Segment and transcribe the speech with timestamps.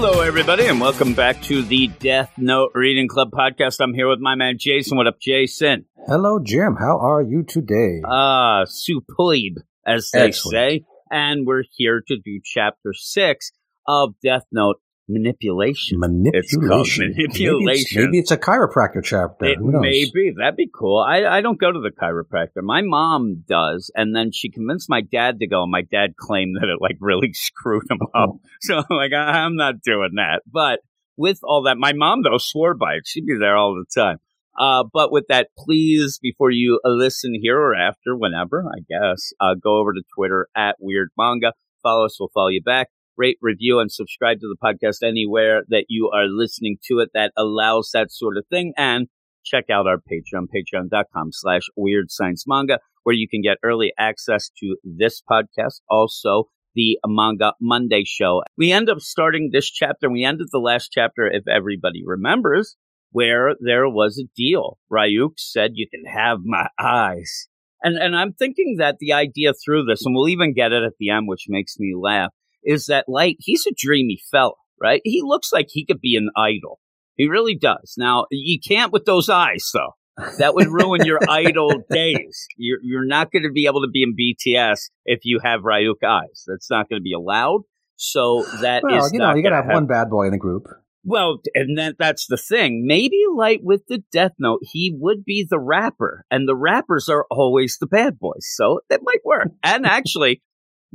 [0.00, 3.80] Hello, everybody, and welcome back to the Death Note Reading Club podcast.
[3.80, 4.96] I'm here with my man Jason.
[4.96, 5.86] What up, Jason?
[6.06, 6.76] Hello, Jim.
[6.78, 8.00] How are you today?
[8.08, 10.54] Uh, superb, as they Excellent.
[10.54, 10.84] say.
[11.10, 13.50] And we're here to do chapter six
[13.88, 14.76] of Death Note
[15.08, 16.00] Manipulation.
[16.02, 17.14] It's called manipulation.
[17.16, 18.04] Maybe it's, manipulation.
[18.04, 19.46] maybe it's a chiropractor chapter.
[19.46, 19.82] It Who knows?
[19.82, 20.34] may be.
[20.36, 20.98] That'd be cool.
[20.98, 22.62] I, I don't go to the chiropractor.
[22.62, 26.56] My mom does, and then she convinced my dad to go, and my dad claimed
[26.60, 28.36] that it like really screwed him up.
[28.60, 30.42] So like, I, I'm not doing that.
[30.46, 30.80] But
[31.16, 33.02] with all that, my mom though swore by it.
[33.06, 34.18] She'd be there all the time.
[34.58, 39.32] Uh, but with that, please, before you uh, listen here or after, whenever, I guess,
[39.40, 41.52] uh, go over to Twitter at Weird Manga.
[41.82, 42.16] Follow us.
[42.18, 42.88] We'll follow you back.
[43.18, 47.32] Rate, review, and subscribe to the podcast anywhere that you are listening to it that
[47.36, 48.72] allows that sort of thing.
[48.76, 49.08] And
[49.44, 54.50] check out our Patreon, patreon.com slash weird science manga, where you can get early access
[54.60, 55.80] to this podcast.
[55.90, 56.44] Also,
[56.76, 58.42] the Manga Monday show.
[58.56, 62.76] We end up starting this chapter, we ended the last chapter, if everybody remembers,
[63.10, 64.78] where there was a deal.
[64.92, 67.48] Ryuk said, You can have my eyes.
[67.82, 70.94] And, and I'm thinking that the idea through this, and we'll even get it at
[70.98, 72.32] the end, which makes me laugh,
[72.64, 75.00] is that Light, he's a dreamy fella, right?
[75.04, 76.80] He looks like he could be an idol.
[77.16, 77.94] He really does.
[77.98, 79.92] Now, you can't with those eyes, though.
[80.38, 82.46] That would ruin your idol days.
[82.56, 86.04] You're, you're not going to be able to be in BTS if you have Ryuk
[86.06, 86.44] eyes.
[86.46, 87.62] That's not going to be allowed.
[87.96, 90.38] So that is Well, you know, you got to have one bad boy in the
[90.38, 90.66] group.
[91.04, 92.84] well, and that that's the thing.
[92.86, 97.26] Maybe Light with the Death Note, he would be the rapper, and the rappers are
[97.30, 99.48] always the bad boys, so that might work.
[99.62, 100.42] And actually,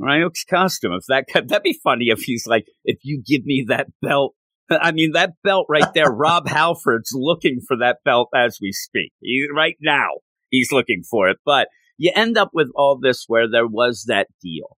[0.00, 3.66] Ryuk's costume, if that could, that'd be funny if he's like, if you give me
[3.68, 4.34] that belt.
[4.70, 9.12] I mean, that belt right there, Rob Halford's looking for that belt as we speak.
[9.20, 10.08] He, right now,
[10.50, 11.36] he's looking for it.
[11.44, 14.76] But you end up with all this where there was that deal.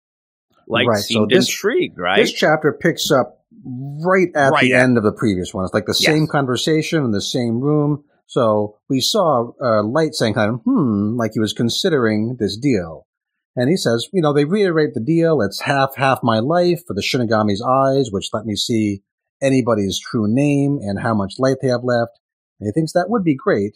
[0.67, 2.17] Like, Right, so this- intrigued, right?
[2.17, 5.63] This chapter picks up right at Right the end of the previous one.
[5.65, 6.11] It's like the Yes.
[6.11, 8.03] same conversation in the same room.
[8.25, 13.05] So we saw uh, Light saying kind of, hmm, like he was considering this deal.
[13.55, 15.41] And he says, you know, they reiterate the deal.
[15.41, 19.01] It's half, half my life for the Shinigami's eyes, which let me see
[19.41, 22.11] anybody's true name and how much light they have left.
[22.59, 23.73] And he thinks that would be great.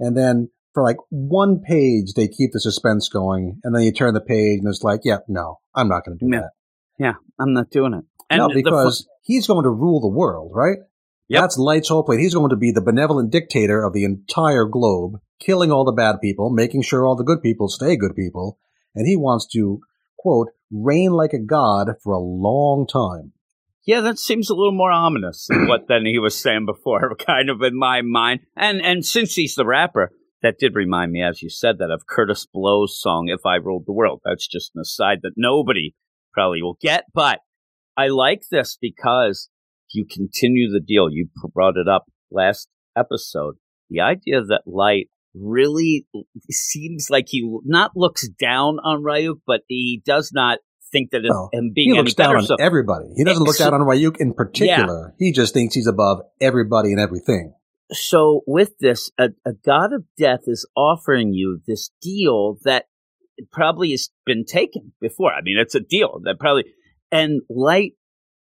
[0.00, 3.60] And then for like one page, they keep the suspense going.
[3.64, 6.24] And then you turn the page and it's like, yeah, no, I'm not going to
[6.24, 6.40] do Yeah.
[6.40, 6.50] that.
[6.98, 8.04] yeah, I'm not doing it.
[8.34, 10.78] no, the fu- because he's going to rule the world, right?
[11.28, 11.40] Yep.
[11.42, 12.18] That's Light's whole plan.
[12.18, 16.20] He's going to be the benevolent dictator of the entire globe, killing all the bad
[16.20, 18.58] people, making sure all the good people stay good people,
[18.94, 19.80] and he wants to,
[20.18, 23.32] quote, reign like a god for a long time.
[23.84, 27.50] Yeah, that seems a little more ominous than what than he was saying before, kind
[27.50, 28.40] of in my mind.
[28.56, 32.06] And and since he's the rapper, that did remind me, as you said, that of
[32.06, 35.94] Kurtis Blow's song "If I Ruled the World." That's just an aside that nobody
[36.32, 37.40] probably will get, but
[37.96, 39.48] I like this because
[39.92, 41.08] you continue the deal.
[41.10, 43.56] You brought it up last episode.
[43.90, 46.06] The idea that Light really
[46.50, 50.58] seems like he not looks down on Ryuk, but he does not
[50.92, 52.38] think that him oh, being He looks down better.
[52.38, 53.06] on So everybody.
[53.16, 55.14] He doesn't look Ex- down on Ryuk in particular.
[55.18, 57.54] He just thinks he's above everybody and everything.
[57.92, 62.84] so with this, a, a god of death is offering you this deal that
[63.52, 65.32] probably has been taken before.
[65.32, 66.64] I mean, it's a deal that probably,
[67.10, 67.92] and Light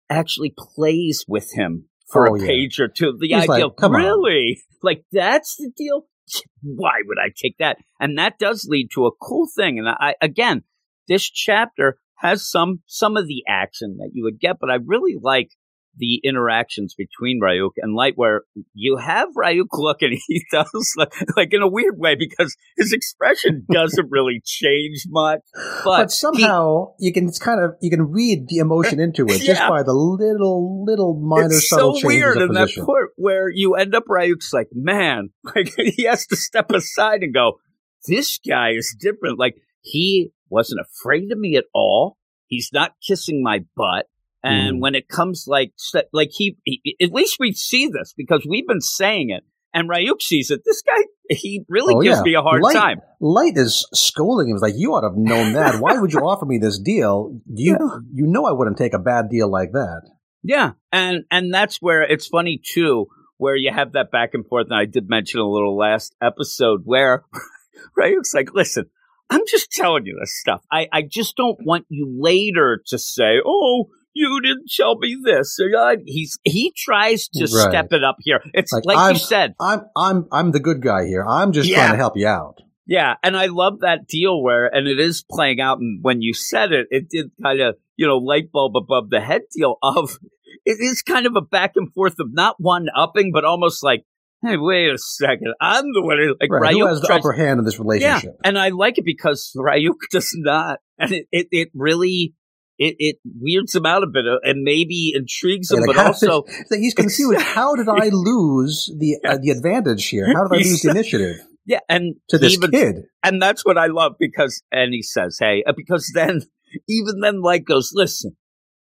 [0.09, 2.47] actually plays with him for Oh, a yeah.
[2.47, 3.15] page or two.
[3.17, 6.05] The He's idea, like, "Come on." really, like that's the deal.
[6.61, 7.77] Why would I take that?
[7.99, 9.79] And that does lead to a cool thing.
[9.79, 10.63] And I, again,
[11.07, 15.17] this chapter has some some of the action that you would get, but I really
[15.19, 15.49] like
[15.97, 18.43] the interactions between Ryuk and Light, where
[18.73, 22.93] you have Ryuk look and he does look like in a weird way because his
[22.93, 25.41] expression doesn't really change much.
[25.53, 29.25] But, But, he- somehow you can it's kind of you can read the emotion into
[29.25, 29.69] it just Yeah.
[29.69, 32.85] by the little little minor it's subtle so changes weird of in that position.
[32.85, 37.33] part where you end up Ryuk's like, man, like he has to step aside and
[37.33, 37.59] go,
[38.07, 39.37] this guy is different.
[39.37, 42.17] Like he wasn't afraid of me at all.
[42.47, 44.05] He's not kissing my butt.
[44.43, 44.81] And Mm.
[44.81, 45.73] when it comes like,
[46.13, 49.43] like he, he, at least we see this because we've been saying it
[49.73, 50.61] and Ryuk sees it.
[50.65, 52.23] This guy, he really Oh, gives yeah.
[52.23, 53.01] me a hard Light- time.
[53.19, 54.55] Light is scolding him.
[54.55, 55.79] He's like, "You ought to have known that.
[55.79, 57.39] Why would you offer me this deal?
[57.53, 57.77] You
[58.13, 60.01] you know I wouldn't take a bad deal like that."
[60.43, 63.05] Yeah, and and that's where it's funny too,
[63.37, 64.65] where you have that back and forth.
[64.71, 67.23] And I did mention a little last episode where
[67.97, 68.85] Ryuk's like, "Listen,
[69.29, 70.61] I'm just telling you this stuff.
[70.71, 75.57] I I just don't want you later to say, oh." You didn't tell me this.
[76.05, 77.69] He's he tries to Right.
[77.69, 78.41] step it up here.
[78.53, 81.25] It's like, Like, you said, I'm I'm I'm the good guy here.
[81.27, 81.77] I'm just Yeah.
[81.77, 82.57] trying to help you out.
[82.87, 85.77] Yeah, and I love that deal where, and it is playing out.
[85.79, 89.21] And when you said it, it did kind of, you know, light bulb above the
[89.21, 90.17] head deal of
[90.65, 94.03] it is kind of a back and forth of not one upping, but almost like,
[94.43, 96.73] hey, wait a second, I'm the one who, like Right.
[96.75, 98.33] Ryuk Who has the upper hand in this relationship?
[98.43, 102.33] yeah, and I like it because Ryuk does not, and it it, it really.
[102.83, 106.05] It, it weirds him out a bit uh, and maybe intrigues him, Yeah, like, but
[106.07, 107.39] also did- so he's confused.
[107.39, 110.25] How did I lose the uh, the advantage here?
[110.33, 111.35] How did I lose the initiative
[111.67, 112.95] yeah, and to this even kid?
[113.23, 116.41] and that's what I love because, and he says, "Hey," uh, because then
[116.89, 118.35] even then, Light goes, "Listen,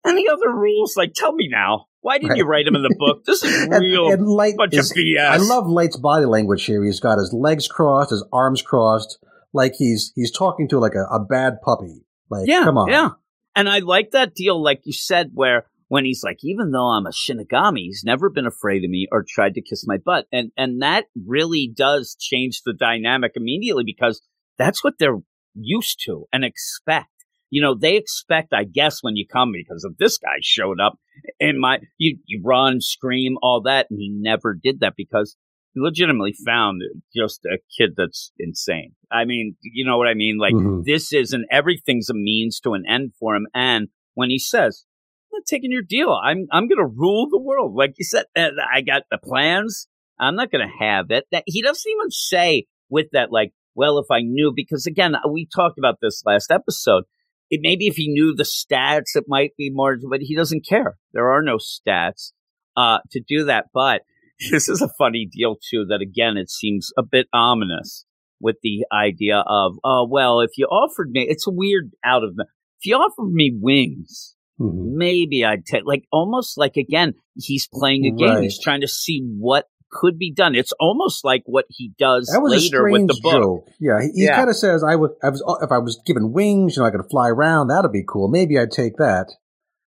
[0.08, 0.98] any other rules?
[0.98, 1.86] Like, tell me now.
[2.02, 3.24] Why didn't you write them in the book?
[3.26, 6.66] This is And, real and Light bunch is, of BS." I love Light's body language
[6.66, 6.84] here.
[6.84, 9.20] He's got his legs crossed, his arms crossed,
[9.54, 12.06] like he's he's talking to like a, a bad puppy.
[12.32, 13.10] Like, yeah, come on, yeah,
[13.56, 17.06] and I like that deal, like you said, where when he's like, even though I'm
[17.06, 20.52] a Shinigami, he's never been afraid of me or tried to kiss my butt, and
[20.58, 24.22] and that really does change the dynamic immediately because
[24.58, 25.20] that's what they're
[25.54, 27.10] used to and expect.
[27.50, 30.98] You know, they expect, I guess, when you come because if this guy showed up
[31.40, 35.36] in my, you you run, scream, all that, and he never did that because
[35.76, 36.82] legitimately found
[37.16, 38.94] just a kid that's insane.
[39.12, 40.38] I mean, you know what I mean?
[40.38, 40.84] Like Mhm.
[40.86, 43.48] this isn't everything's a means to an end for him.
[43.54, 44.86] And when he says,
[45.32, 46.12] "I'm not taking your deal.
[46.24, 49.88] I'm I'm going to rule the world," like you said, "Uh, I got the plans.
[50.20, 51.26] I'm not going to have it.
[51.32, 55.48] That he doesn't even say with that, like, well, if I knew, because again, we
[55.48, 57.06] talked about this last episode.
[57.50, 60.98] It maybe if he knew the stats, it might be more, but he doesn't care.
[61.14, 62.32] There are no stats
[62.78, 63.66] uh, to do that.
[63.74, 64.02] But
[64.52, 65.86] this is a funny deal too.
[65.90, 68.06] That again, it seems a bit ominous
[68.40, 72.46] with the idea of, oh well, if you offered me, it's weird out of the.
[72.80, 74.96] If you offered me wings, Mhm.
[74.96, 78.30] maybe I'd take like almost like again he's playing a game.
[78.36, 78.44] Right.
[78.44, 80.56] He's trying to see what could be done.
[80.56, 83.32] It's almost like what he does That was a later with strange the book.
[83.34, 83.68] joke.
[83.80, 84.36] Yeah, he, he Yeah.
[84.36, 86.92] kind of says, "I would, I was, if I was given wings, you know, I
[86.92, 87.68] could fly around.
[87.68, 88.28] That'd be cool.
[88.28, 89.28] Maybe I'd take that."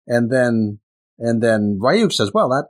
[0.08, 0.80] And then,
[1.18, 2.68] and then Ryuk says, "Well, that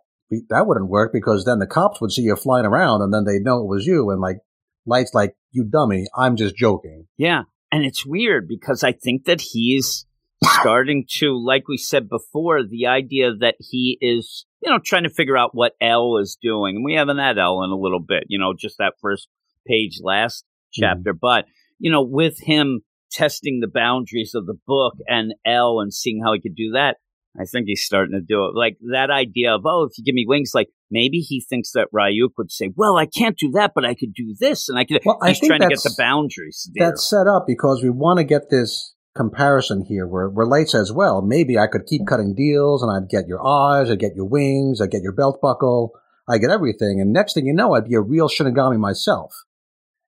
[0.50, 3.44] that wouldn't work because then the cops would see you flying around, and then they'd
[3.44, 4.38] know it was you." And like,
[4.86, 7.44] Light's like, "You dummy, I'm just joking." Yeah.
[7.72, 10.06] And it's weird because I think that he's
[10.44, 15.10] starting to, like we said before, the idea that he is, you know, trying to
[15.10, 16.78] figure out what L is doing.
[16.78, 19.28] And we haven't had L in a little bit, you know, just that first
[19.68, 20.84] page last mm-hmm.
[20.84, 21.14] chapter.
[21.14, 21.46] But,
[21.80, 22.82] you know, with him
[23.12, 26.98] testing the boundaries of the book and L and seeing how he could do that,
[27.40, 28.56] I think he's starting to do it.
[28.56, 31.88] Like that idea of, oh, if you give me wings, like maybe he thinks that
[31.94, 34.70] Ryuk would say, well, I can't do that, but I could do this.
[34.70, 36.70] And I could, Well, I he's think trying to get the boundaries.
[36.74, 36.88] there.
[36.88, 40.92] That's set up because we want to get this comparison here where, where Light says,
[40.92, 44.26] well, maybe I could keep cutting deals and I'd get your eyes, I'd get your
[44.26, 45.92] wings, I'd get your belt buckle,
[46.30, 47.00] I get everything.
[47.02, 49.34] And next thing you know, I'd be a real Shinigami myself.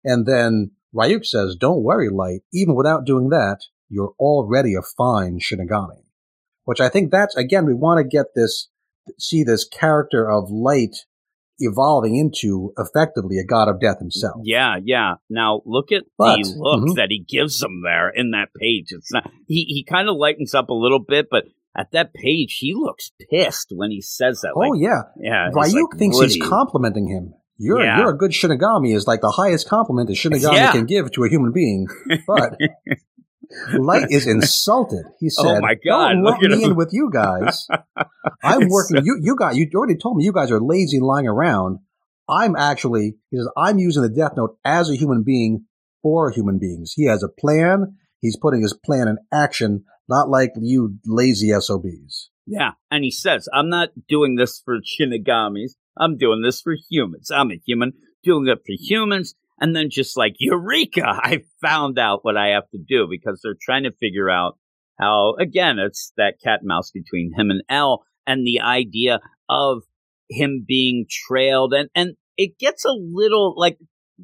[0.04, 3.58] And then Ryuk says, don't worry, Light, even without doing that,
[3.88, 6.02] you're already a fine Shinigami.
[6.66, 8.68] Which I think that's, again, we want to get this,
[9.18, 10.94] see this character of Light
[11.58, 14.34] evolving into effectively a god of death himself.
[14.44, 15.14] Yeah, yeah.
[15.30, 16.96] Now look at But- the look mhm.
[16.96, 18.88] that he gives them there in that page.
[18.90, 22.58] It's not he he kind of lightens up a little bit, but at that page
[22.60, 24.52] he looks pissed when he says that.
[24.54, 25.04] Oh, yeah.
[25.18, 25.48] yeah.
[25.48, 27.32] he's Ryuk like, thinks "Woody." he's complimenting him.
[27.58, 28.00] You're Yeah.
[28.00, 30.72] you're a good Shinigami is like the highest compliment a Shinigami Yeah.
[30.72, 31.86] can give to a human being.
[32.26, 32.58] But
[33.78, 35.04] Light is insulted.
[35.20, 37.66] He oh said, Oh, my God, Don't look at me him." in with you guys.
[38.42, 39.04] I'm working.
[39.04, 41.78] You you got you already told me you guys are lazy lying around.
[42.28, 45.66] I'm actually he says I'm using the Death Note as a human being
[46.02, 46.92] for human beings.
[46.94, 47.96] He has a plan.
[48.20, 52.30] He's putting his plan in action, not like you lazy SOBs.
[52.46, 55.72] Yeah, and he says, "I'm not doing this for Shinigamis.
[55.96, 57.30] I'm doing this for humans.
[57.30, 62.20] I'm a human doing it for humans." And then just like Eureka, I found out
[62.22, 64.58] what I have to do because they're trying to figure out
[64.98, 65.34] how.
[65.40, 69.82] Again, it's that cat and mouse between him and L, and the idea of
[70.28, 73.78] him being trailed, and and it gets a little like.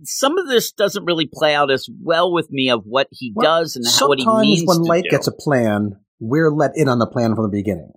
[0.05, 3.61] Some of this doesn't really play out as well with me of what he Well,
[3.61, 5.11] does and how, what he Sometimes means when to Light do.
[5.11, 7.93] gets a plan, we're let in on the plan from the beginning.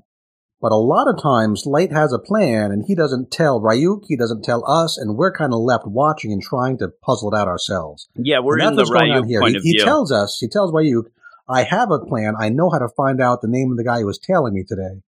[0.61, 4.15] But a lot of times, Light has a plan and he doesn't tell Ryuk, he
[4.17, 7.47] doesn't tell us, and we're kind of left watching and trying to puzzle it out
[7.47, 8.07] ourselves.
[8.15, 9.41] yeah, we're And in the Ryuk here.
[9.41, 9.83] point He, of he view.
[9.83, 11.03] tells us, he tells Ryuk,
[11.47, 12.33] I have a plan.
[12.39, 14.63] I know how to find out the name of the guy who was tailing me
[14.67, 15.01] today.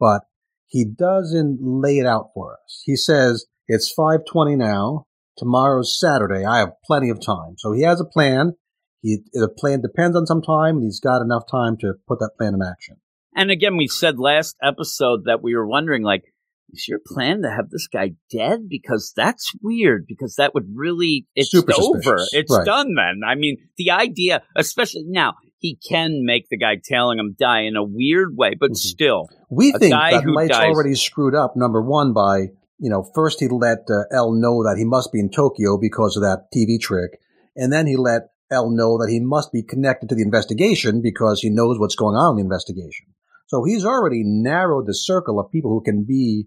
[0.00, 0.22] But
[0.66, 2.82] he doesn't lay it out for us.
[2.84, 5.06] He says, it's 520 now.
[5.38, 6.44] Tomorrow's Saturday.
[6.44, 7.54] I have plenty of time.
[7.58, 8.54] So he has a plan.
[9.02, 12.32] He, the plan depends on some time, and he's got enough time to put that
[12.38, 12.96] plan in action.
[13.36, 16.22] And again, we said last episode that we were wondering, like,
[16.70, 18.68] is your plan to have this guy dead?
[18.68, 20.06] Because that's weird.
[20.08, 22.00] Because that would really, it's Super over.
[22.00, 22.30] suspicious.
[22.32, 22.64] It's Right.
[22.64, 23.20] done then.
[23.26, 27.76] I mean, the idea, especially now, he can make the guy tailing him die in
[27.76, 28.74] a weird way, but mm-hmm.
[28.74, 29.28] still.
[29.50, 33.48] We think that Light's dies, already screwed up, number one, by, you know, first he
[33.48, 37.20] let uh, L know that he must be in Tokyo because of that TV trick.
[37.54, 41.40] And then he let L know that he must be connected to the investigation because
[41.40, 43.06] he knows what's going on in the investigation.
[43.46, 46.46] So he's already narrowed the circle of people who can be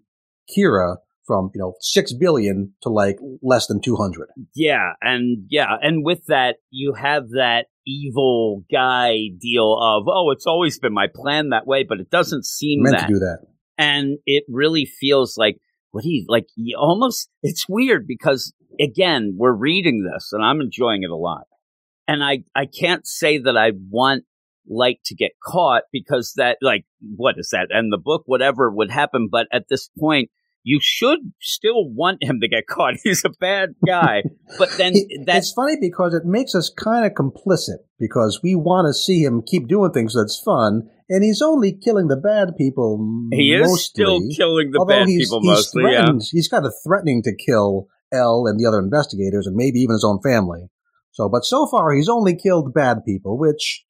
[0.56, 4.30] Kira from, you know, 6 billion to like less than 200.
[4.56, 4.94] Yeah.
[5.02, 5.76] And yeah.
[5.82, 11.08] And with that, you have that evil guy deal of, oh, it's always been my
[11.14, 13.08] plan that way, but it doesn't seem meant that.
[13.08, 13.40] to do that.
[13.78, 15.58] And it really feels like
[15.92, 16.48] what he like.
[16.56, 21.46] He almost it's weird because again, we're reading this and I'm enjoying it a lot,
[22.08, 24.26] and I I can't say that I want
[24.70, 26.86] Light to get caught because that like
[27.16, 30.30] what is that and the book whatever would happen, but at this point
[30.64, 32.96] you should still want him to get caught.
[33.04, 34.24] He's a bad guy.
[34.58, 34.94] But then
[35.26, 39.42] that's funny because it makes us kind of complicit because we want to see him
[39.46, 42.98] keep doing things that's fun, and he's only killing the bad people.
[43.32, 45.84] He mostly, is still killing the bad he's, people he's mostly.
[45.92, 46.12] Yeah.
[46.32, 50.04] He's kind of threatening to kill L and the other investigators, and maybe even his
[50.04, 50.70] own family.
[51.12, 53.86] So, but so far he's only killed bad people, which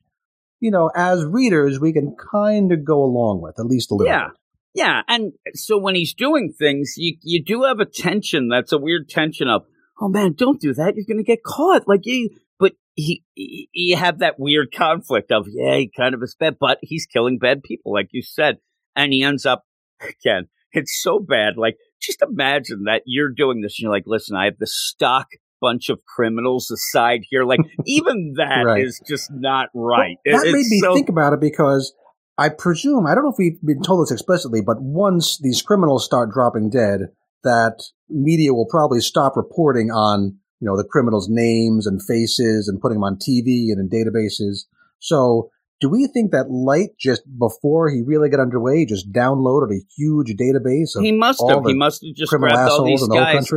[0.59, 4.11] you know, as readers, we can kind of go along with, at least a little.
[4.11, 4.27] Yeah.
[4.27, 4.37] Bit.
[4.75, 8.49] Yeah, and so when he's doing things, you you do have a tension.
[8.49, 9.63] That's a weird tension of,
[9.99, 10.93] oh man, don't do that.
[10.95, 11.87] You're going to get caught.
[11.87, 16.21] Like you, but he, he, you have that weird conflict of, yeah, he kind of
[16.21, 18.57] is bad, but he's killing bad people, like you said,
[18.95, 19.65] and he ends up
[20.01, 20.47] again.
[20.71, 21.57] It's so bad.
[21.57, 25.29] Like just imagine that you're doing this, and you're like, listen, I have the stock
[25.61, 27.43] bunch of criminals aside here.
[27.43, 28.83] Like even that right.
[28.83, 30.17] is just not right.
[30.25, 31.93] Well, that it, made me so- think about it because
[32.37, 36.05] I presume, I don't know if we've been told this explicitly, but once these criminals
[36.05, 37.01] start dropping dead,
[37.43, 42.79] that media will probably stop reporting on, you know, the criminals' names and faces and
[42.79, 44.65] putting them on TV and in databases.
[44.99, 45.51] So
[45.81, 50.33] do we think that Light just before he really got underway just downloaded a huge
[50.35, 53.49] database of he must have he must have just grabbed all these guys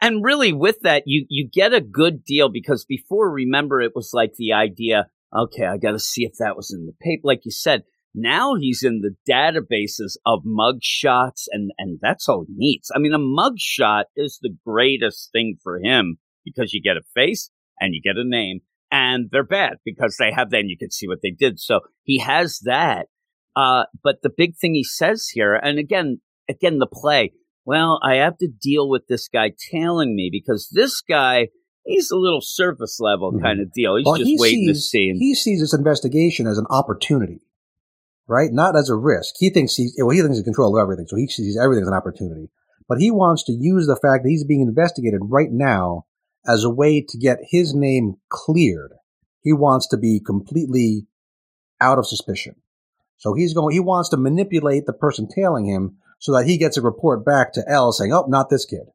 [0.00, 4.10] and really with that you you get a good deal because before remember it was
[4.12, 7.44] like the idea okay i got to see if that was in the paper like
[7.44, 7.82] you said
[8.14, 12.90] now he's in the databases of mug shots, and, and that's all he needs.
[12.94, 17.02] I mean, a mug shot is the greatest thing for him because you get a
[17.14, 17.50] face
[17.80, 21.06] and you get a name, and they're bad because they have and you can see
[21.06, 21.60] what they did.
[21.60, 23.06] So he has that.
[23.54, 27.32] Uh, but the big thing he says here, and again, again, the play,
[27.68, 31.48] well, I have to deal with this guy tailing me because this guy,
[31.84, 33.44] he's a little surface level mm-hmm.
[33.44, 33.96] kind of deal.
[33.96, 35.12] He's well, just he waiting sees, to see.
[35.18, 37.42] He sees this investigation as an opportunity
[38.28, 38.52] right?
[38.52, 39.34] Not as a risk.
[39.38, 41.06] He thinks he's, well, he thinks he's in control of everything.
[41.08, 42.50] So he sees everything as an opportunity.
[42.86, 46.04] But he wants to use the fact that he's being investigated right now
[46.46, 48.92] as a way to get his name cleared.
[49.42, 51.06] He wants to be completely
[51.80, 52.56] out of suspicion.
[53.16, 56.76] So he's going, he wants to manipulate the person tailing him so that he gets
[56.76, 58.90] a report back to L saying, oh, not this kid.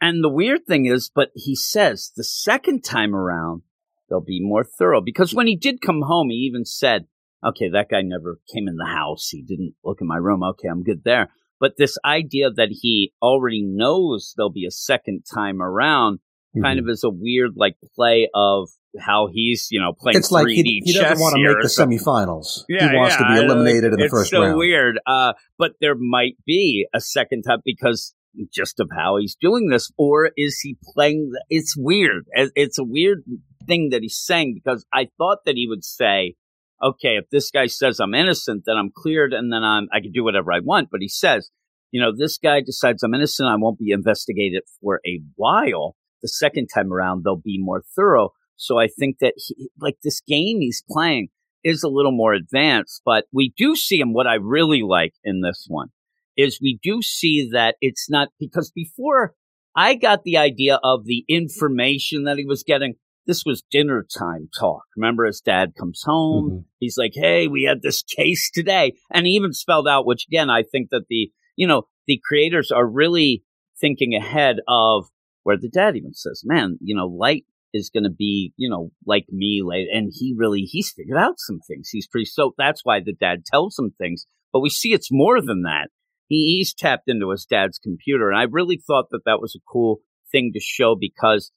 [0.00, 3.62] And the weird thing is, but he says the second time around,
[4.08, 7.06] they'll be more thorough because when he did come home, he even said,
[7.44, 9.28] okay, that guy never came in the house.
[9.28, 10.42] He didn't look in my room.
[10.42, 11.28] Okay, I'm good there.
[11.60, 16.20] But this idea that he already knows there'll be a second time around
[16.56, 16.62] mm-hmm.
[16.62, 20.48] kind of is a weird like play of how he's, you know, playing it's like
[20.48, 22.64] he, he doesn't want to make the semifinals.
[22.68, 24.56] Yeah, he wants yeah, to be eliminated in the it's first so round.
[24.56, 24.98] weird.
[25.06, 28.14] Uh, but there might be a second time because
[28.52, 31.30] just of how he's doing this, or is he playing?
[31.32, 32.26] The, it's weird.
[32.32, 33.22] It's a weird
[33.66, 36.34] thing that he's saying because I thought that he would say,
[36.82, 40.12] okay, if this guy says I'm innocent, then I'm cleared and then I'm, I can
[40.12, 40.88] do whatever I want.
[40.90, 41.50] But he says,
[41.90, 43.48] you know, this guy decides I'm innocent.
[43.48, 45.96] I won't be investigated for a while.
[46.22, 48.30] The second time around, they'll be more thorough.
[48.56, 51.28] So I think that he, like this game he's playing
[51.64, 54.12] is a little more advanced, but we do see him.
[54.12, 55.88] What I really like in this one
[56.36, 59.34] is we do see that it's not because before
[59.74, 62.94] I got the idea of the information that he was getting
[63.28, 64.84] this was dinner time talk.
[64.96, 66.50] Remember, his dad comes home.
[66.50, 66.60] Mm-hmm.
[66.80, 68.94] He's like, Hey, we had this case today.
[69.12, 72.72] And he even spelled out, which again, I think that the, you know, the creators
[72.72, 73.44] are really
[73.78, 75.06] thinking ahead of
[75.48, 78.90] where the dad even says, man, you know, light is going to be, you know,
[79.06, 79.62] like me.
[79.64, 81.88] Later and he really, he's figured out some things.
[81.88, 84.26] He's pretty, so that's why the dad tells him things.
[84.52, 85.88] But we see it's more than that.
[86.26, 88.28] He, he's tapped into his dad's computer.
[88.28, 90.00] And I really thought that that was a cool
[90.30, 91.50] thing to show because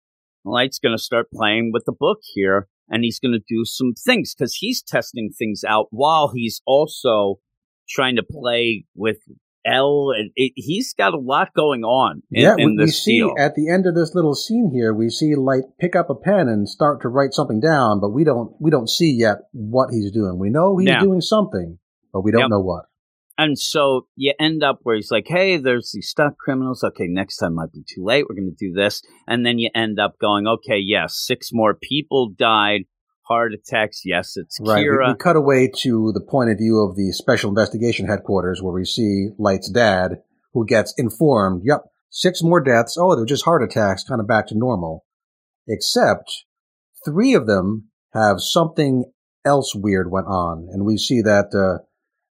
[0.46, 3.92] Light's going to start playing with the book here and he's going to do some
[3.94, 7.40] things because he's testing things out while he's also
[7.90, 9.18] trying to play with
[9.66, 13.20] L, it, it, he's got a lot going on in, yeah, in we, we see
[13.20, 13.36] deal.
[13.38, 16.48] at the end of this little scene here, we see Light pick up a pen
[16.48, 20.12] and start to write something down, but we don't we don't see yet what he's
[20.12, 20.40] doing.
[20.40, 21.02] We know he's Yeah.
[21.02, 21.78] doing something,
[22.12, 22.50] but we don't Yep.
[22.50, 22.86] know what.
[23.38, 26.84] And so you end up where he's like, hey, there's these stuck criminals.
[26.84, 28.26] Okay, next time might be too late.
[28.30, 29.02] We're going to do this.
[29.28, 32.82] And then you end up going, okay, yes, six more people died.
[33.24, 34.02] Heart attacks.
[34.04, 34.80] Yes, it's Right.
[34.80, 35.08] We, Kira.
[35.10, 38.86] we cut away to the point of view of the special investigation headquarters where we
[38.86, 40.22] see Light's dad,
[40.54, 42.98] who gets informed, yep, six more deaths.
[43.00, 45.06] Oh, they're just heart attacks, kind of back to normal.
[45.68, 46.46] Except
[47.06, 49.06] three of them have something
[49.46, 50.68] else weird went on.
[50.72, 51.84] And we see that, uh,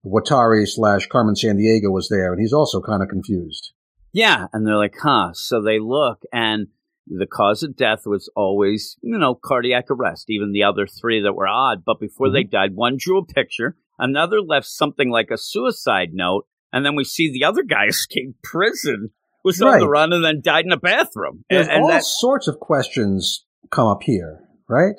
[0.06, 3.74] Watari slash Carmen Sandiego was there, and he's also kind of confused.
[4.14, 5.32] Yeah, and they're like, huh.
[5.34, 6.68] So they look, and
[7.10, 10.26] the cause of death was always, you know, cardiac arrest.
[10.30, 12.52] Even the other three that were odd, but before they mm-hmm.
[12.52, 17.04] died, one drew a picture, another left something like a suicide note, and then we
[17.04, 19.12] see the other guy escape prison,
[19.44, 19.90] was on the Right.
[19.90, 21.46] run, and then died in a bathroom.
[21.50, 24.96] There's And, and all that, sorts of questions come up here, right?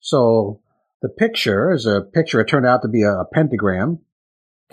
[0.00, 0.60] So
[1.02, 2.40] the picture is a picture.
[2.40, 4.00] It turned out to be a, a pentagram,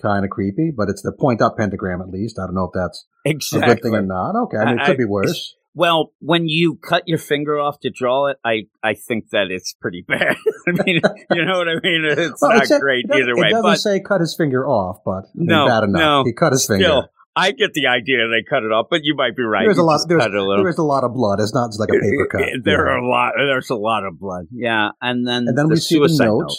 [0.01, 2.39] kind of creepy, but it's the point up pentagram at least.
[2.39, 3.71] I don't know if that's exactly.
[3.71, 4.35] a good thing or not.
[4.45, 5.55] Okay, I mean, it I- could be worse.
[5.77, 9.73] Well, when you cut your finger off to draw it, I, I think that it's
[9.73, 10.35] pretty bad.
[10.67, 11.01] I mean,
[11.31, 12.05] you know what I mean?
[12.17, 13.47] It's Well, not it said- great it either way.
[13.47, 15.99] It doesn't But say cut his finger off, but No, bad enough.
[15.99, 16.83] no, he cut his finger.
[16.85, 19.65] still, I get the idea they cut it off, but you might be right.
[19.65, 19.99] There's a lot.
[20.07, 20.55] There's, a little.
[20.63, 21.41] there is a lot of blood.
[21.41, 22.41] It's not just like a paper cut.
[22.63, 22.93] There Yeah.
[22.93, 23.33] are a lot.
[23.35, 24.45] There's a lot of blood.
[24.51, 26.51] Yeah, and then And then the we see the suicide note,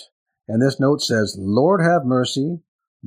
[0.49, 2.59] and this note says, "Lord have mercy.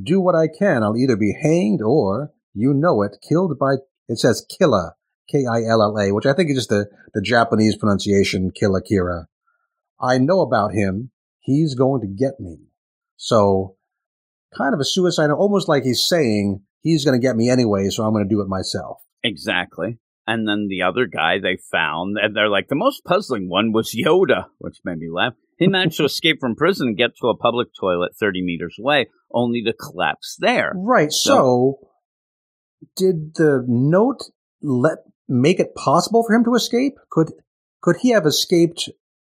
[0.02, 0.82] Do what I can.
[0.82, 3.76] I'll either be hanged or, you know it, killed by."
[4.08, 4.94] It says Killa,
[5.32, 8.82] K I L L A, which I think is just the the Japanese pronunciation, Killa
[8.82, 9.26] Kira.
[10.00, 11.12] I know about him.
[11.40, 12.68] He's going to get me.
[13.18, 13.76] So,
[14.58, 18.04] kind of a suicide, almost like he's saying he's going to get me anyway, so
[18.04, 18.98] I'm going to do it myself.
[19.24, 20.00] Exactly.
[20.26, 23.96] And then the other guy they found, and they're like, the most puzzling one was
[23.96, 25.34] Yoda, which made me laugh.
[25.58, 29.08] He managed to escape from prison and get to a public toilet 30 meters away,
[29.34, 30.72] only to collapse there.
[30.76, 31.12] Right.
[31.12, 31.80] So,
[32.96, 34.22] did the note
[34.62, 36.96] let make it possible for him to escape?
[37.10, 37.32] Could
[37.82, 38.90] could he have escaped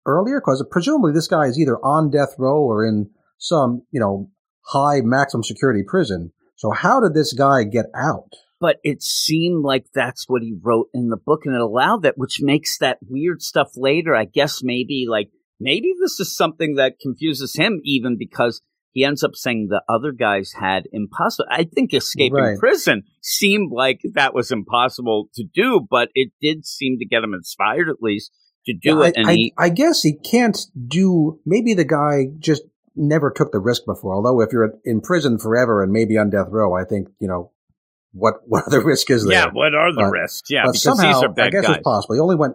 [0.07, 0.41] earlier?
[0.41, 4.31] Because presumably this guy is either on death row or in some you know
[4.67, 6.33] high maximum security prison.
[6.57, 8.33] So how did this guy get out?
[8.61, 12.17] But it seemed like that's what he wrote in the book, and it allowed that,
[12.17, 14.15] which makes that weird stuff later.
[14.15, 19.23] I guess maybe like maybe this is something that confuses him, even because he ends
[19.25, 21.47] up saying the other guys had impossible.
[21.51, 22.59] I think escaping Right.
[22.59, 27.35] prison seemed like that was impossible to do, but it did seem to get him
[27.35, 28.31] inspired at least
[28.67, 29.15] to do I, it.
[29.17, 31.41] And I, he, I guess he can't do.
[31.47, 32.63] Maybe the guy just
[32.95, 34.15] never took the risk before.
[34.15, 37.51] Although if you're in prison forever and maybe on death row, I think you know
[38.13, 39.33] what what other risk is there?
[39.33, 40.51] yeah, what are the But- risks?
[40.51, 41.77] Yeah, but because somehow, these are I guess guys.
[41.77, 42.15] it's possible.
[42.15, 42.55] He only went,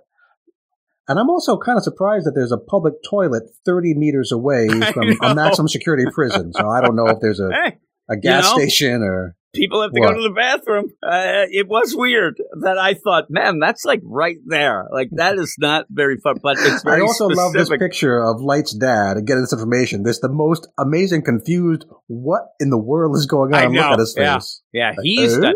[1.08, 5.10] and I'm also kind of surprised that there's a public toilet 30 meters away from
[5.22, 6.54] a maximum security prison.
[6.54, 7.78] So I don't know if there's a, Hey,
[8.10, 8.58] a gas know?
[8.58, 10.10] station or people have to What?
[10.10, 10.92] go to the bathroom.
[11.02, 14.88] Uh, it was weird that I thought, man, that's like right there.
[14.92, 18.42] Like that is not very fun, but it's very I also love this picture of
[18.42, 20.04] Light's dad getting this information.
[20.04, 21.86] This the most amazing, confused.
[22.08, 23.74] What in the world is going on?
[23.74, 24.36] Look at his yeah.
[24.36, 24.62] face.
[24.74, 25.54] Yeah, Like, he's uh?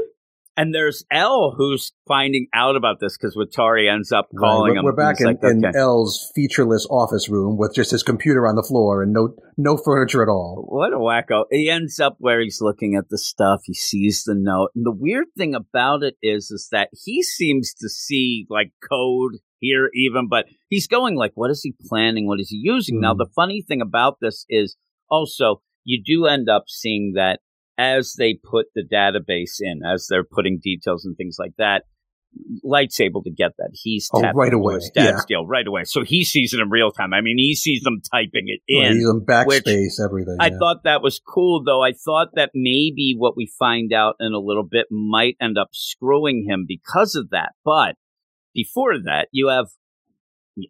[0.61, 4.77] And there's L who's finding out about this because Watari ends up Right, calling we're,
[4.79, 4.85] him.
[4.85, 5.77] we're back in, like, in okay.
[5.77, 10.21] L's featureless office room with just his computer on the floor and no no furniture
[10.21, 10.65] at all.
[10.67, 11.45] What a wacko.
[11.49, 13.61] He ends up where he's looking at the stuff.
[13.65, 14.69] He sees the note.
[14.75, 19.37] And the weird thing about it is, is that he seems to see like code
[19.59, 22.27] here even, but he's going like, what is he planning?
[22.27, 22.99] What is he using?
[22.99, 23.19] Now, Hmm.
[23.19, 24.77] the funny thing about this is
[25.09, 27.39] also you do end up seeing that
[27.81, 31.85] as they put the database in, as they're putting details and things like that,
[32.63, 33.71] Light's able to get that.
[33.73, 34.75] He's Oh, right away.
[34.95, 35.19] dad's Yeah.
[35.27, 35.83] deal right away.
[35.83, 37.13] So he sees it in real time.
[37.13, 38.83] I mean, he sees them typing it oh, in.
[38.83, 40.37] Right, he's on backspace, everything.
[40.39, 40.57] I yeah.
[40.57, 41.81] thought that was cool, though.
[41.83, 45.69] I thought that maybe what we find out in a little bit might end up
[45.73, 47.51] screwing him because of that.
[47.65, 47.95] But
[48.53, 49.67] before that, you have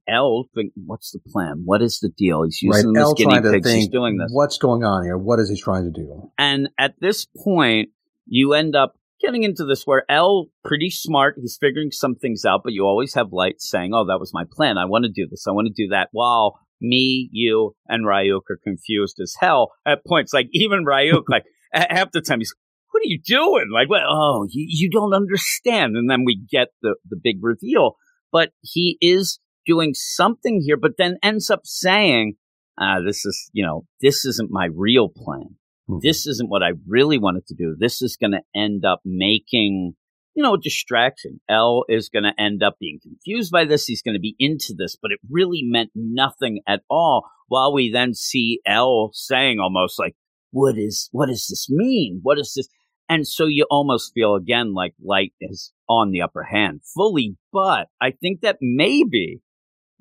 [0.07, 0.49] L.
[0.55, 1.63] Think, what's the plan?
[1.65, 2.43] What is the deal?
[2.43, 3.71] He's using this guinea pigs.
[3.71, 4.29] He's doing this.
[4.31, 5.17] what's going on here.
[5.17, 6.31] What is he trying to do?
[6.37, 7.89] And at this point,
[8.25, 12.61] you end up getting into this where L, pretty smart, he's figuring some things out,
[12.63, 14.77] but you always have Light saying, Oh, that was my plan.
[14.77, 15.45] I want to do this.
[15.47, 16.09] I want to do that.
[16.11, 20.33] While me, you, and Ryuk are confused as hell at points.
[20.33, 22.53] Like, even Ryuk, like, half the time he's,
[22.89, 23.69] What are you doing?
[23.73, 25.95] Like, well, oh, you, you don't understand.
[25.95, 27.97] And then we get the, the big reveal.
[28.31, 32.35] But he is doing something here, but then ends up saying,
[32.79, 35.55] ah, this is, you know, this isn't my real plan.
[35.87, 35.97] Hmm.
[36.01, 37.75] This isn't what I really wanted to do.
[37.77, 39.93] This is going to end up making,
[40.35, 41.41] you know, a distraction.
[41.49, 43.85] L is going to end up being confused by this.
[43.85, 47.25] He's going to be into this, but it really meant nothing at all.
[47.47, 50.15] While we then see L saying almost like,
[50.51, 52.19] what is, what does this mean?
[52.23, 52.67] What is this?
[53.09, 57.35] And so you almost feel again like light is on the upper hand fully.
[57.51, 59.41] But I think that maybe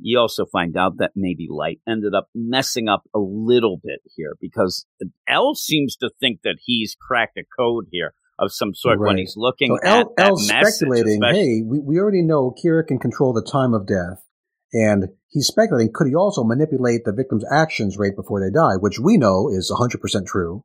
[0.00, 4.36] you also find out that maybe Light ended up messing up a little bit here
[4.40, 4.86] because
[5.28, 9.08] L seems to think that he's cracked a code here of some sort right.
[9.08, 12.98] when he's looking so at L, L's speculating, hey, we, we already know Kira can
[12.98, 14.24] control the time of death.
[14.72, 18.98] And he's speculating, could he also manipulate the victim's actions right before they die, which
[18.98, 20.64] we know is 100% true.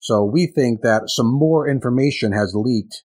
[0.00, 3.04] So we think that some more information has leaked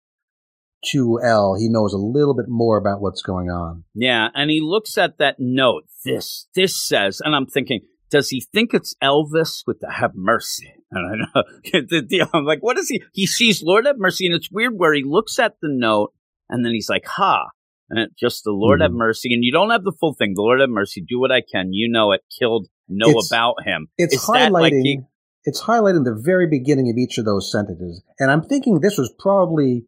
[0.92, 3.84] to L, he knows a little bit more about what's going on.
[3.94, 5.84] Yeah, and he looks at that note.
[6.06, 7.82] This this says, and I'm thinking,
[8.14, 10.74] does he think it's Elvis with the have mercy?
[10.96, 12.28] And I know.
[12.36, 13.02] I'm like, what is he?
[13.14, 16.14] He sees Lord have mercy, and it's weird where he looks at the note,
[16.50, 17.48] and then he's like, ha.
[17.90, 18.84] And it's just the Lord mm-hmm.
[18.84, 20.34] have mercy, and you don't have the full thing.
[20.36, 21.74] The Lord have mercy, do what I can.
[21.74, 22.22] You know it.
[22.40, 22.68] Killed.
[22.88, 23.88] Know it's, about him.
[23.98, 24.52] It's is highlighting.
[24.52, 25.00] Like he,
[25.46, 29.12] it's highlighting the very beginning of each of those sentences, and I'm thinking this was
[29.18, 29.86] probably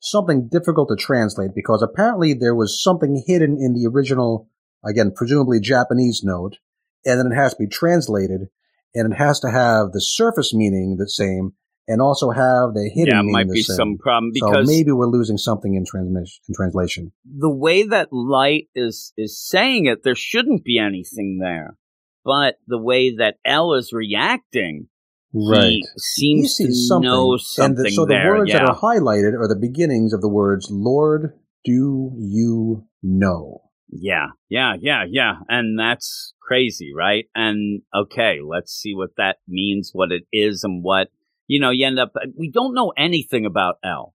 [0.00, 4.48] something difficult to translate because apparently there was something hidden in the original,
[4.84, 6.56] again, presumably Japanese note,
[7.04, 8.48] and then it has to be translated,
[8.94, 11.52] and it has to have the surface meaning the same,
[11.86, 13.76] and also have the hidden yeah, meaning might be same.
[13.76, 17.12] some problem because so maybe we're losing something in transmission in translation.
[17.24, 21.76] The way that light is is saying it, there shouldn't be anything there,
[22.24, 24.88] but the way that L is reacting
[25.32, 25.70] Right.
[25.70, 27.08] He seems he to something.
[27.08, 27.78] know something.
[27.78, 28.58] And the, so the words yeah.
[28.58, 33.62] that are highlighted are the beginnings of the words, Lord, do you know?
[33.92, 35.34] Yeah, yeah, yeah, yeah.
[35.48, 37.26] And that's crazy, right?
[37.34, 41.08] And okay, let's see what that means, what it is, and what,
[41.46, 44.14] you know, you end up, uh, we don't know anything about L.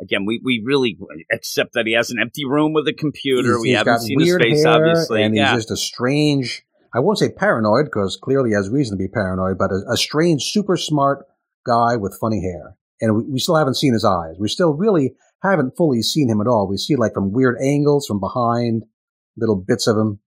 [0.00, 0.98] Again, we, we really,
[1.30, 3.54] except that he has an empty room with a computer.
[3.54, 5.22] He's, we he's haven't seen his face, obviously.
[5.22, 5.52] And yeah.
[5.52, 6.65] he's just a strange
[6.96, 9.96] I won't say paranoid because clearly he has reason to be paranoid, but a, a
[9.96, 11.26] strange, super smart
[11.66, 12.76] guy with funny hair.
[13.00, 14.36] And we, we, still haven't seen his eyes.
[14.38, 16.66] We still really haven't fully seen him at all.
[16.66, 18.84] We see like from weird angles from behind,
[19.36, 20.20] little bits of him.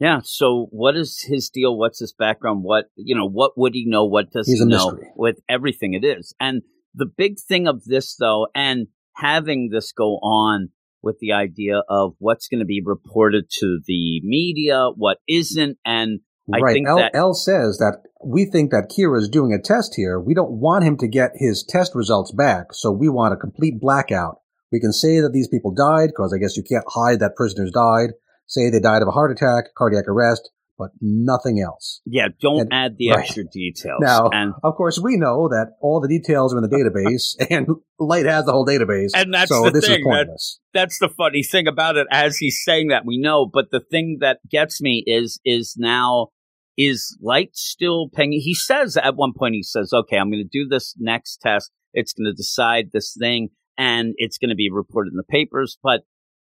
[0.00, 0.20] Yeah.
[0.24, 1.78] So what is his deal?
[1.78, 2.64] What's his background?
[2.64, 4.04] What, you know, what would he know?
[4.04, 4.90] What does He's he know?
[4.90, 5.12] Mystery.
[5.14, 6.34] With everything it is.
[6.40, 6.62] And
[6.94, 10.70] the big thing of this though, and having this go on
[11.02, 16.20] with the idea of what's going to be reported to the media, what isn't, and
[16.52, 16.72] I right.
[16.72, 20.18] think L, that L says that we think that Kira is doing a test here.
[20.18, 23.80] We don't want him to get his test results back, so we want a complete
[23.80, 24.40] blackout.
[24.72, 27.70] We can say that these people died because I guess you can't hide that prisoners
[27.70, 28.10] died.
[28.46, 32.00] Say they died of a heart attack, cardiac arrest, but nothing else.
[32.06, 33.18] Yeah, don't and, add the right.
[33.18, 33.98] extra details.
[34.00, 37.66] Now, and, of course, we know that all the details are in the database, and
[37.98, 39.10] Light has the whole database.
[39.14, 40.04] And that's so the this thing.
[40.04, 40.38] That,
[40.72, 42.06] that's the funny thing about it.
[42.10, 43.44] As he's saying that, we know.
[43.52, 46.28] But the thing that gets me is is now
[46.76, 48.32] is Light still paying?
[48.32, 51.72] He says at one point, he says, "Okay, I'm going to do this next test.
[51.92, 55.78] It's going to decide this thing, and it's going to be reported in the papers."
[55.82, 56.02] But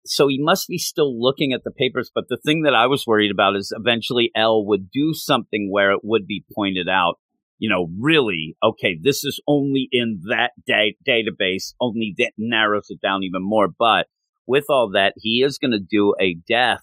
[0.05, 2.11] so he must be still looking at the papers.
[2.13, 5.91] But the thing that I was worried about is eventually L would do something where
[5.91, 7.19] it would be pointed out,
[7.57, 13.01] you know, really, okay, this is only in that da- database, only that narrows it
[13.01, 13.67] down even more.
[13.67, 14.07] But
[14.45, 16.81] with all that, he is going to do a death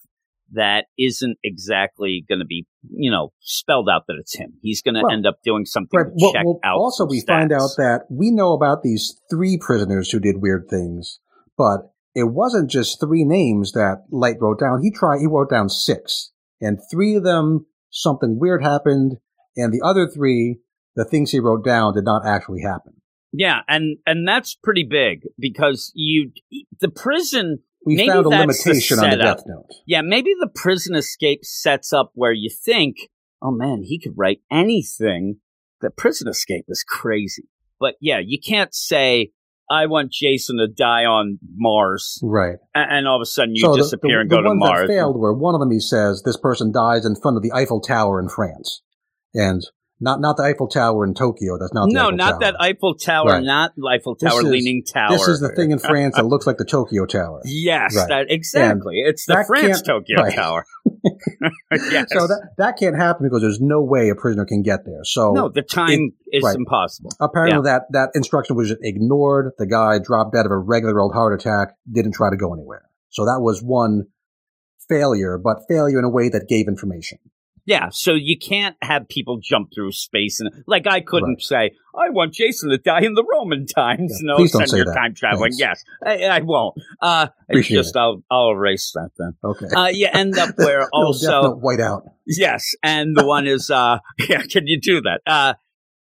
[0.53, 4.55] that isn't exactly going to be, you know, spelled out that it's him.
[4.63, 6.07] He's going to well, end up doing something right.
[6.07, 6.79] to check well, out.
[6.79, 7.27] Also, we stats.
[7.27, 11.21] find out that we know about these three prisoners who did weird things,
[11.57, 14.83] but it wasn't just three names that Light wrote down.
[14.83, 19.17] He tried, he wrote down six, and three of them, something weird happened,
[19.57, 20.61] and the other three,
[20.97, 22.95] the things he wrote down did not actually happen.
[23.33, 26.33] Yeah, and and that's pretty big because you
[26.81, 29.69] the prison we maybe found a limitation the on the death note.
[29.87, 32.97] Yeah, maybe the prison escape sets up where you think,
[33.41, 35.37] oh man, he could write anything.
[35.81, 37.49] The prison escape is crazy.
[37.79, 39.31] But yeah, you can't say
[39.71, 42.19] I want Jason to die on Mars.
[42.25, 42.59] Right.
[42.75, 44.59] And, all of a sudden you so disappear the, the, and go the to ones
[44.59, 44.81] Mars.
[44.81, 47.53] That failed where one of them he says this person dies in front of the
[47.53, 48.83] Eiffel Tower in France.
[49.33, 49.63] And
[50.01, 51.59] not not the Eiffel Tower in Tokyo.
[51.59, 52.41] That's not no, Eiffel not Tower.
[52.41, 53.27] that Eiffel Tower.
[53.27, 53.43] Right.
[53.43, 55.11] Not Eiffel Tower, is, leaning tower.
[55.11, 57.43] This is the thing in France that looks like the Tokyo Tower.
[57.45, 58.09] Yes, right.
[58.09, 59.01] that exactly.
[59.01, 60.35] And it's the France Tokyo right.
[60.35, 60.65] Tower.
[61.91, 62.07] yes.
[62.11, 65.05] So that that can't happen because there's no way a prisoner can get there.
[65.05, 67.11] So no, the time it, is impossible.
[67.21, 67.79] Apparently, yeah.
[67.79, 69.53] that that instruction was ignored.
[69.59, 71.77] The guy dropped dead of a regular old heart attack.
[71.91, 72.85] Didn't try to go anywhere.
[73.11, 74.05] So that was one
[74.89, 77.19] failure, but failure in a way that gave information.
[77.67, 81.71] Yeah, so you can't have people jump through space and like I couldn't Right.
[81.71, 84.19] say I want Jason to die in the Roman times.
[84.23, 84.95] Yeah, no, please don't send say your that.
[84.95, 85.53] time traveling.
[85.53, 85.59] Thanks.
[85.61, 86.75] Yes, I, I won't.
[87.01, 87.99] Uh, Appreciate just it.
[87.99, 89.33] I'll I'll erase that then.
[89.45, 89.67] Okay.
[89.75, 92.05] Uh, you end up where also white out.
[92.27, 95.21] Yes, and the one is uh yeah, can you do that?
[95.27, 95.55] Uh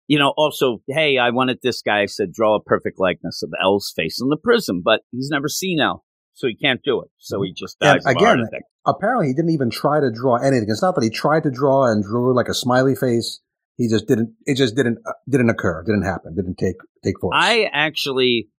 [0.08, 3.52] you know, also, hey, I wanted this guy I said draw a perfect likeness of
[3.62, 7.10] L's face in the prism, but he's never seen L, so he can't do it.
[7.20, 8.62] So he just And dies of a heart again.
[8.86, 10.68] Apparently, he didn't even try to draw anything.
[10.70, 13.40] It's not that he tried to draw and drew like a smiley face.
[13.78, 14.34] He just didn't.
[14.46, 15.84] It just didn't uh, didn't occur.
[15.84, 16.36] Didn't happen.
[16.36, 17.36] Didn't take take force.
[17.38, 18.50] I actually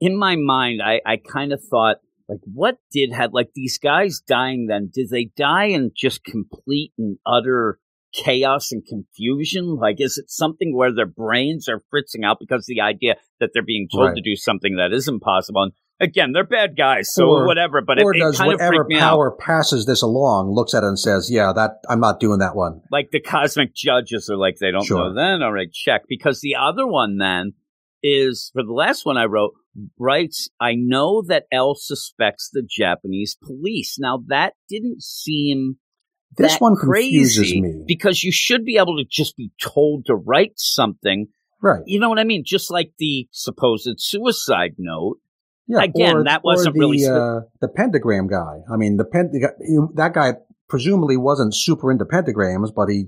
[0.00, 1.96] in my mind I, I kind of thought
[2.28, 6.92] like what did have like these guys dying then, did they die in just complete
[6.98, 7.78] and utter
[8.12, 9.76] chaos and confusion?
[9.76, 13.62] Like, is it something where their brains are fritzing out because the idea that they're
[13.64, 14.16] being told Right.
[14.16, 15.62] to do something that is impossible?
[15.62, 17.80] And again, they're bad guys, so Or- whatever.
[17.86, 19.00] But or it, it does of whatever me out.
[19.10, 22.54] power passes this along looks at it and says, "Yeah, that I'm not doing that
[22.56, 25.10] one." Like the cosmic judges are like, they don't Sure.
[25.10, 25.14] know.
[25.14, 26.02] Then all right, check.
[26.08, 27.52] Because the other one then
[28.02, 29.52] is for the last one I wrote
[29.98, 33.98] writes, I know that L suspects the Japanese police.
[33.98, 35.76] Now that didn't seem
[36.36, 37.10] This one crazy
[37.42, 37.84] confuses me.
[37.86, 41.26] because you should be able to just be told to write something.
[41.62, 41.82] Right.
[41.86, 42.42] You know what I mean?
[42.44, 45.18] Just like the supposed suicide note.
[45.68, 45.82] Yeah.
[45.82, 48.60] Again, or, that wasn't the, really uh, the pentagram guy.
[48.72, 50.34] I mean, the pen the guy- you- that guy
[50.68, 53.06] presumably wasn't super into pentagrams, but he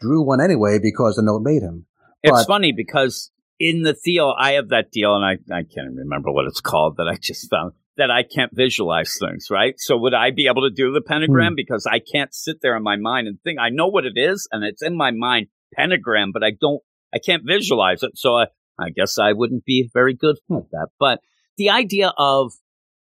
[0.00, 1.86] drew one anyway because the note made him.
[2.22, 3.30] It's But- funny because
[3.60, 6.96] in the deal, I have that deal, and I, I can't remember what it's called
[6.96, 9.74] that I just found that I can't visualize things, right?
[9.78, 11.56] So would I be able to do the pentagram Hmm.
[11.56, 14.48] because I can't sit there in my mind and think I know what it is
[14.50, 16.82] and it's in my mind pentagram, but I don't,
[17.14, 18.18] I can't visualize it.
[18.18, 18.46] So I,
[18.80, 20.56] I guess I wouldn't be very good Hmm.
[20.56, 20.88] at that.
[20.98, 21.20] But
[21.56, 22.52] the idea of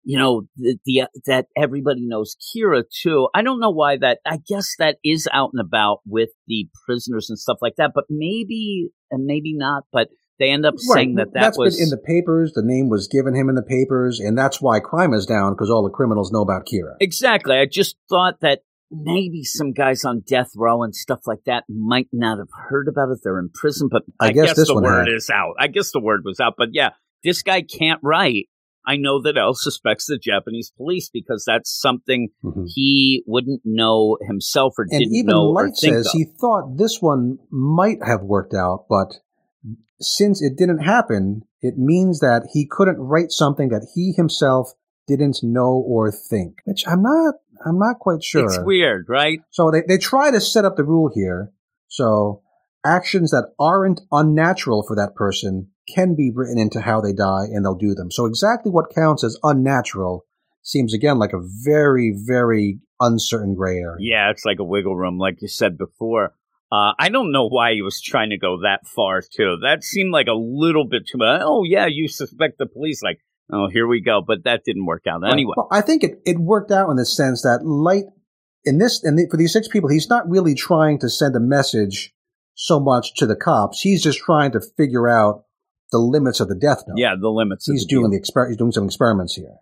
[0.04, 3.28] you know the, the uh, that everybody knows Kira too.
[3.34, 4.18] I don't know why that.
[4.26, 7.92] I guess that is out and about with the prisoners and stuff like that.
[7.94, 9.84] But maybe and maybe not.
[9.92, 10.08] But
[10.38, 12.52] they end up saying that that that's was been in the papers.
[12.52, 15.70] The name was given him in the papers, and that's why crime is down because
[15.70, 16.96] all the criminals know about Kira.
[17.00, 17.56] exactly.
[17.56, 22.08] I just thought that maybe some guys on death row and stuff like that might
[22.12, 23.18] not have heard about it.
[23.22, 25.14] They're in prison, but I, I guess this the word had.
[25.14, 25.54] is out.
[25.58, 26.54] I guess the word was out.
[26.56, 26.90] But yeah,
[27.24, 28.46] this guy can't write.
[28.86, 32.64] I know that L suspects the Japanese police because that's something Mhm.
[32.74, 36.12] he wouldn't know himself or And didn't even know or Light think says of.
[36.12, 39.18] he thought this one might have worked out, but
[40.00, 44.72] since it didn't happen, it means that he couldn't write something that he himself
[45.06, 46.58] didn't know or think.
[46.64, 47.34] Which I'm not.
[47.66, 48.44] I'm not quite sure.
[48.44, 49.40] It's weird, right?
[49.50, 51.52] So they, they try to set up the rule here.
[51.88, 52.42] So
[52.86, 57.64] actions that aren't unnatural for that person can be written into how they die and
[57.64, 58.10] they'll do them.
[58.10, 60.24] So exactly what counts as unnatural
[60.62, 63.96] seems again like a very, very uncertain gray area.
[64.00, 66.34] Yeah, it's like a wiggle room, like you said before.
[66.70, 69.56] Uh, I don't know why he was trying to go that far, too.
[69.62, 71.40] That seemed like a little bit too much.
[71.42, 73.02] Oh, yeah, you suspect the police.
[73.02, 73.20] Like,
[73.50, 74.20] oh, here we go.
[74.26, 75.22] But that didn't work out.
[75.26, 78.04] Anyway, Well, I think it, it worked out in the sense that Light,
[78.64, 82.12] in this, and for these six people, he's not really trying to send a message
[82.54, 83.80] so much to the cops.
[83.80, 85.44] He's just trying to figure out
[85.92, 86.98] the limits of the death note.
[86.98, 87.68] yeah, the limits.
[87.68, 88.00] of He's the deal.
[88.02, 89.54] doing the exper- he's doing some experiments here.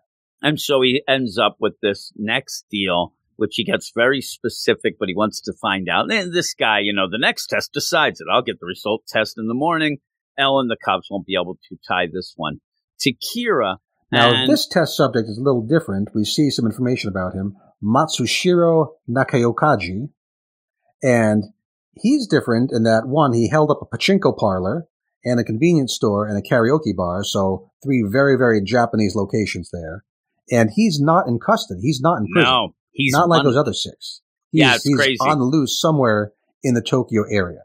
[0.42, 5.08] And so he ends up with this next deal, which he gets very specific, but
[5.08, 6.10] he wants to find out.
[6.12, 8.26] And this guy, you know, the next test decides it.
[8.32, 9.98] I'll get the result test in the morning.
[10.38, 12.60] Ellen, the cops won't be able to tie this one
[13.00, 13.76] to Kira.
[14.12, 16.10] Now, this test subject is a little different.
[16.14, 17.56] We see some information about him.
[17.82, 20.10] Matsushiro Nakayokaji.
[21.02, 21.44] And
[21.94, 24.86] he's different in that, one, he held up a pachinko parlor
[25.26, 27.24] and a convenience store and a karaoke bar.
[27.24, 30.04] So three very, very Japanese locations there.
[30.50, 31.80] And he's not in custody.
[31.82, 32.50] He's not in prison.
[32.50, 34.22] no, he's not like those other six.
[34.52, 35.18] He's, Yeah, it's he's crazy.
[35.20, 37.62] on the loose somewhere in the Tokyo area.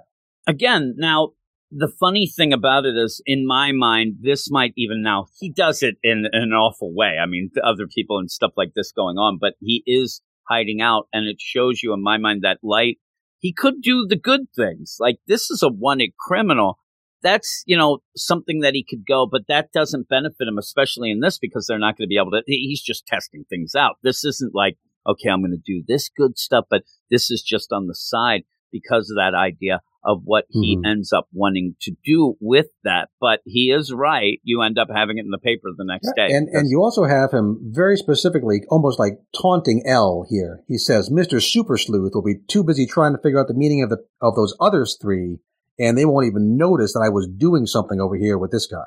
[0.47, 1.29] again, now
[1.71, 5.81] the funny thing about it is, in my mind, this might even now he does
[5.81, 7.17] it in, in an awful way.
[7.21, 11.07] I mean, other people and stuff like this going on, but he is hiding out,
[11.13, 12.97] and it shows you in my mind that light.
[13.39, 14.97] He could do the good things.
[14.99, 16.77] Like this is a wanted criminal.
[17.23, 21.19] That's you know something that he could go, but that doesn't benefit him, especially in
[21.19, 22.41] this because they're not going to be able to.
[22.45, 23.97] He's just testing things out.
[24.03, 27.71] This isn't like okay, I'm going to do this good stuff, but this is just
[27.71, 30.85] on the side because of that idea of what he Mhm.
[30.91, 33.09] ends up wanting to do with that.
[33.19, 34.39] But he is right.
[34.43, 36.27] You end up having it in the paper the next day.
[36.31, 40.63] And and you also have him very specifically, almost like taunting L here.
[40.67, 41.41] He says, "Mr.
[41.41, 44.35] Super Sleuth will be too busy trying to figure out the meaning of the of
[44.35, 45.39] those others three,
[45.79, 48.85] and they won't even notice that I was doing something over here with this guy."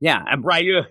[0.00, 0.82] yeah, and Brian, you,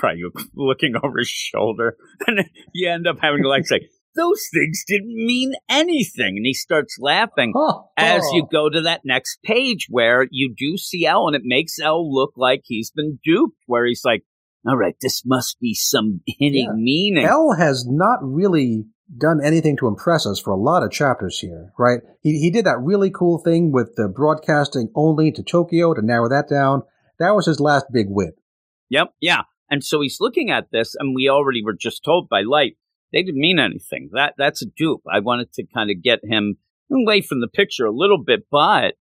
[0.00, 4.42] Brian, you looking over his shoulder, and you end up having to like say, those
[4.52, 6.34] things didn't mean anything.
[6.36, 8.36] And he starts laughing Oh, as oh.
[8.36, 12.12] you go to that next page where you do see L and it makes L
[12.12, 14.22] look like he's been duped, where he's like,
[14.66, 16.72] all right, this must be some hidden Yeah.
[16.74, 17.24] meaning.
[17.24, 18.84] L has not really
[19.18, 22.00] done anything to impress us for a lot of chapters here, right?
[22.20, 26.28] He he did that really cool thing with the broadcasting only to Tokyo to narrow
[26.28, 26.82] that down.
[27.18, 28.32] That was his last big win.
[28.90, 29.42] Yep, yeah.
[29.70, 32.76] And so he's looking at this, and we already were just told by Light
[33.12, 34.10] they didn't mean anything.
[34.12, 35.02] That that's a dupe.
[35.10, 36.56] I wanted to kind of get him
[36.90, 38.94] away from the picture a little bit, but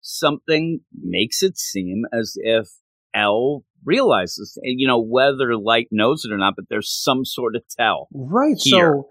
[0.00, 2.68] something makes it seem as if
[3.14, 7.62] L realizes, you know, whether Light knows it or not, but there's some sort of
[7.68, 8.08] tell.
[8.12, 8.56] Right.
[8.58, 8.94] Here.
[8.96, 9.08] So,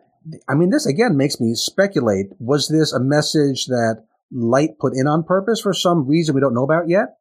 [0.47, 2.27] I mean, this again makes me speculate.
[2.39, 6.53] Was this a message that Light put in on purpose for some reason we don't
[6.53, 7.17] know about yet?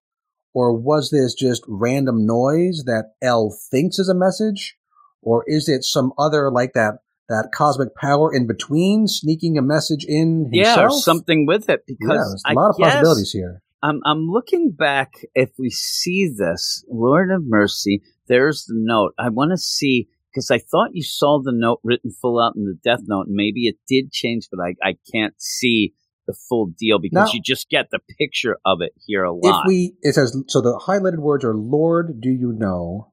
[0.52, 4.76] Or was this just random noise that L thinks is a message?
[5.22, 10.04] Or is it some other like that, that cosmic power in between sneaking a message
[10.04, 10.76] in himself?
[10.78, 13.62] Yeah, or something with it Yeah, because there's a I lot of guess- possibilities here.
[13.82, 15.24] I'm I'm looking back.
[15.34, 19.14] If we see this, Lord of Mercy, there's the note.
[19.18, 22.64] I want to see because I thought you saw the note written full out in
[22.64, 23.26] the Death Note.
[23.26, 25.94] and Maybe it did change, but I I can't see
[26.26, 29.62] the full deal because Now- you just get the picture of it here a lot.
[29.64, 33.12] If we, it says, so the highlighted words are Lord, do you know?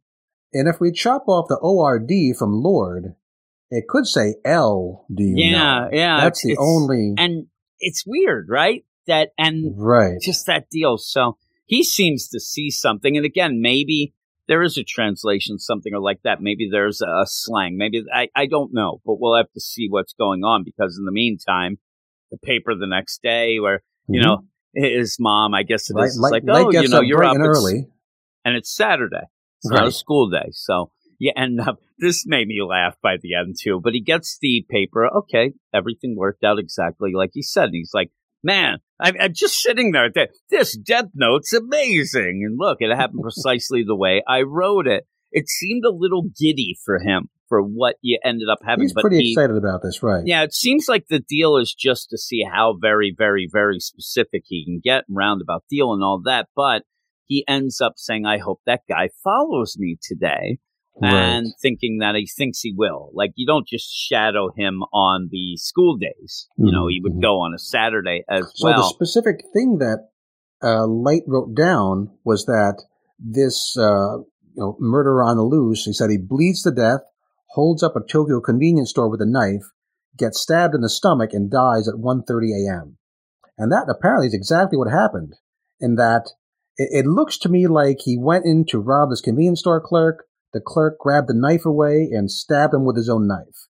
[0.53, 3.15] And if we chop off the ORD from Lord,
[3.69, 5.89] it could say L, do you yeah, know?
[5.91, 7.47] yeah, That's the only, and
[7.79, 8.85] it's weird, right?
[9.07, 10.19] That and right.
[10.21, 10.97] just that deal.
[10.97, 13.17] So he seems to see something.
[13.17, 14.13] And again, maybe
[14.47, 16.41] there is a translation, something or like that.
[16.41, 17.77] Maybe there's a slang.
[17.77, 21.05] Maybe I, I don't know, but we'll have to see what's going on because in
[21.05, 21.77] the meantime,
[22.31, 24.23] the paper the next day where, you Mhm.
[24.25, 24.37] know,
[24.73, 27.35] his mom, I guess it is, it's light, like, light oh, you know, you're up
[27.35, 27.87] and early.
[28.45, 29.23] and it's Saturday.
[29.59, 30.49] It's not a school day.
[30.51, 34.37] So you end up, this made me laugh by the end too, but he gets
[34.39, 35.07] the paper.
[35.07, 35.53] Okay.
[35.73, 37.65] Everything worked out exactly like he said.
[37.65, 38.11] And he's like,
[38.43, 40.09] man, I'm, I'm just sitting there.
[40.09, 42.43] th- This death note's amazing.
[42.45, 45.05] And look, it happened precisely the way I wrote it.
[45.31, 48.83] It seemed a little giddy for him for what you ended up having.
[48.83, 50.23] He's but pretty he, excited about this, right?
[50.25, 54.43] yeah, it seems like the deal is just to see how very, very, very specific
[54.45, 56.47] he can get, roundabout deal and all that.
[56.55, 56.83] But
[57.25, 60.59] he ends up saying, I hope that guy follows me today.
[61.01, 61.13] Right.
[61.13, 63.11] And thinking that he thinks he will.
[63.13, 66.47] Like, you don't just shadow him on the school days.
[66.57, 67.21] You know, he would Mhm.
[67.21, 68.73] go on a Saturday as well.
[68.73, 70.09] So the specific thing that
[70.63, 72.83] uh, Light wrote down was that
[73.19, 75.83] this uh, you know murderer on the loose.
[75.83, 77.01] He said he bleeds to death,
[77.51, 79.65] holds up a Tokyo convenience store with a knife,
[80.17, 82.97] gets stabbed in the stomach, and dies at 1:30 a.m.
[83.57, 85.35] And that apparently is exactly what happened.
[85.79, 86.31] In that
[86.77, 90.25] it, it looks to me like he went in to rob this convenience store clerk.
[90.53, 93.67] The clerk grabbed the knife away and stabbed him with his own knife.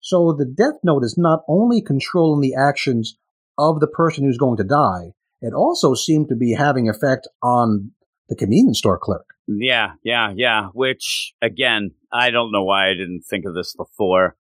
[0.00, 3.18] So the death note is not only controlling the actions
[3.58, 7.92] of the person who's going to die, it also seemed to be having effect on
[8.28, 9.26] the convenience store clerk.
[9.46, 10.68] Yeah, yeah, yeah.
[10.72, 14.36] Which, again, I don't know why I didn't think of this before.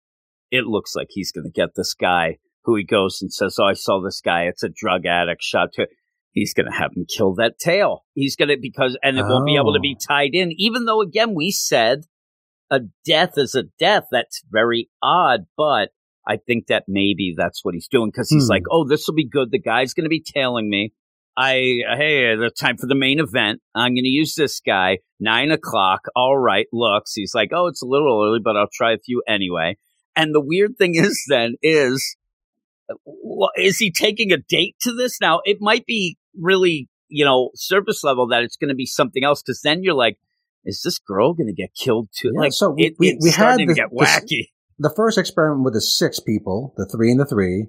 [0.51, 3.65] It looks like he's going to get this guy who he goes and says, Oh,
[3.65, 4.45] I saw this guy.
[4.45, 5.87] It's a drug addict shot to.
[6.33, 8.05] He's going to have him kill that tail.
[8.15, 10.05] He's going to, because, and it won't be able to be Oh.
[10.09, 12.05] tied in, even though, again, we said
[12.71, 14.05] a death is a death.
[14.11, 15.91] That's very odd, but
[16.27, 18.51] I think that maybe that's what he's doing because he's Hmm.
[18.53, 19.51] like, Oh, this will be good.
[19.51, 20.93] The guy's going to be tailing me.
[21.37, 23.61] I hey, the time for the main event.
[23.75, 24.99] I'm going to use this guy.
[25.19, 26.03] Nine o'clock.
[26.15, 26.67] All right.
[26.73, 27.15] Looks.
[27.15, 29.77] He's like, oh, it's a little early, but I'll try a few anyway.
[30.15, 32.17] And the weird thing is, then is,
[33.57, 35.19] is he taking a date to this?
[35.21, 39.25] Now it might be really, you know, surface level that it's going to be something
[39.25, 39.43] else.
[39.43, 40.19] Because then you're like,
[40.65, 42.31] is this girl going to get killed too?
[42.35, 44.49] Yeah, like, so we- it, we- we had this- get wacky.
[44.79, 47.67] The first experiment with the six people, the three and the three,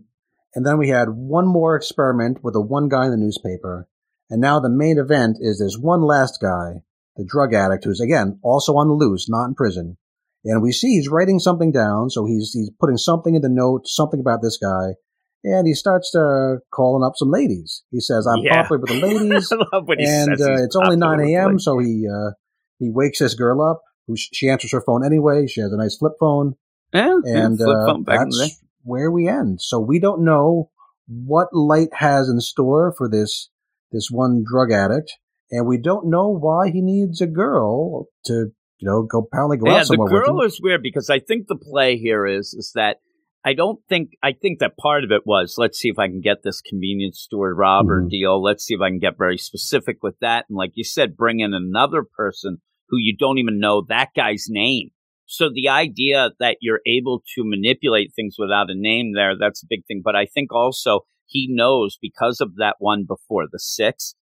[0.56, 3.88] and then we had one more experiment with the one guy in the newspaper,
[4.30, 6.82] and now the main event is this one last guy,
[7.18, 9.98] the drug addict, who's again also on the loose, not in prison.
[10.46, 13.88] And we see he's writing something down, so he's he's putting something in the note,
[13.88, 14.96] something about this guy,
[15.44, 17.84] and he starts uh, calling up some ladies.
[17.92, 18.64] He says, "I'm Yeah.
[18.64, 21.80] popular with the ladies." I love when he and uh, it's only 9 a.m., so
[21.80, 22.32] he uh,
[22.80, 23.82] he wakes this girl up.
[24.08, 25.48] Who she answers her phone anyway.
[25.48, 26.56] She has a nice flip phone,
[26.94, 29.62] yeah, yeah, and flip uh, phone back in the that's where we end.
[29.62, 30.70] So we don't know
[31.08, 33.50] what Light has in store for this
[33.92, 35.14] this one drug addict,
[35.52, 39.68] and we don't know why he needs a girl to you know go apparently go
[39.68, 40.48] yeah, out the somewhere with girl him.
[40.48, 42.98] is weird because I think the play here is is that
[43.46, 46.22] I don't think I think that part of it was let's see if I can
[46.22, 48.10] get this convenience store robber Mhm.
[48.10, 48.42] deal.
[48.42, 51.40] Let's see if I can get very specific with that, and like you said, bring
[51.40, 54.92] in another person who you don't even know that guy's name.
[55.26, 59.68] So the idea that you're able to manipulate things without a name there, that's a
[59.70, 60.02] big thing.
[60.04, 64.16] But I think also he knows because of that one before the six,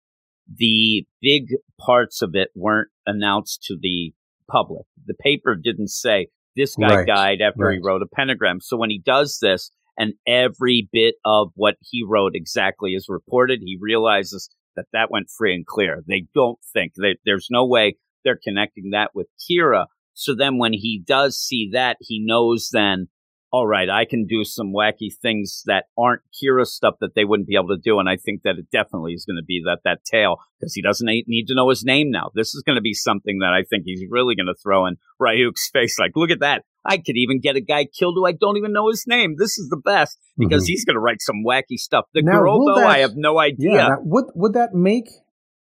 [0.47, 1.47] the big
[1.79, 4.13] parts of it weren't announced to the
[4.49, 4.85] public.
[5.05, 8.59] The paper didn't say this guy Right, died after he wrote a pentagram.
[8.61, 13.61] So when he does this and every bit of what he wrote exactly is reported,
[13.63, 16.03] he realizes that that went free and clear.
[16.07, 19.85] They don't think that there's no way they're connecting that with Kira.
[20.13, 23.07] So then when he does see that, he knows then,
[23.51, 27.47] all right, I can do some wacky things that aren't Kira stuff that they wouldn't
[27.49, 27.99] be able to do.
[27.99, 30.81] And I think that it definitely is going to be that, that tail because he
[30.81, 32.31] doesn't need to know his name now.
[32.33, 34.95] This is going to be something that I think he's really going to throw in
[35.21, 35.99] Ryuk's face.
[35.99, 36.63] Like, look at that.
[36.85, 39.35] I could even get a guy killed who I don't even know his name.
[39.37, 40.67] This is the best because Mhm.
[40.67, 42.05] he's going to write some wacky stuff.
[42.13, 43.73] The Now, girl, though, that- I have no idea.
[43.73, 43.95] Yeah.
[44.01, 45.09] would would that make?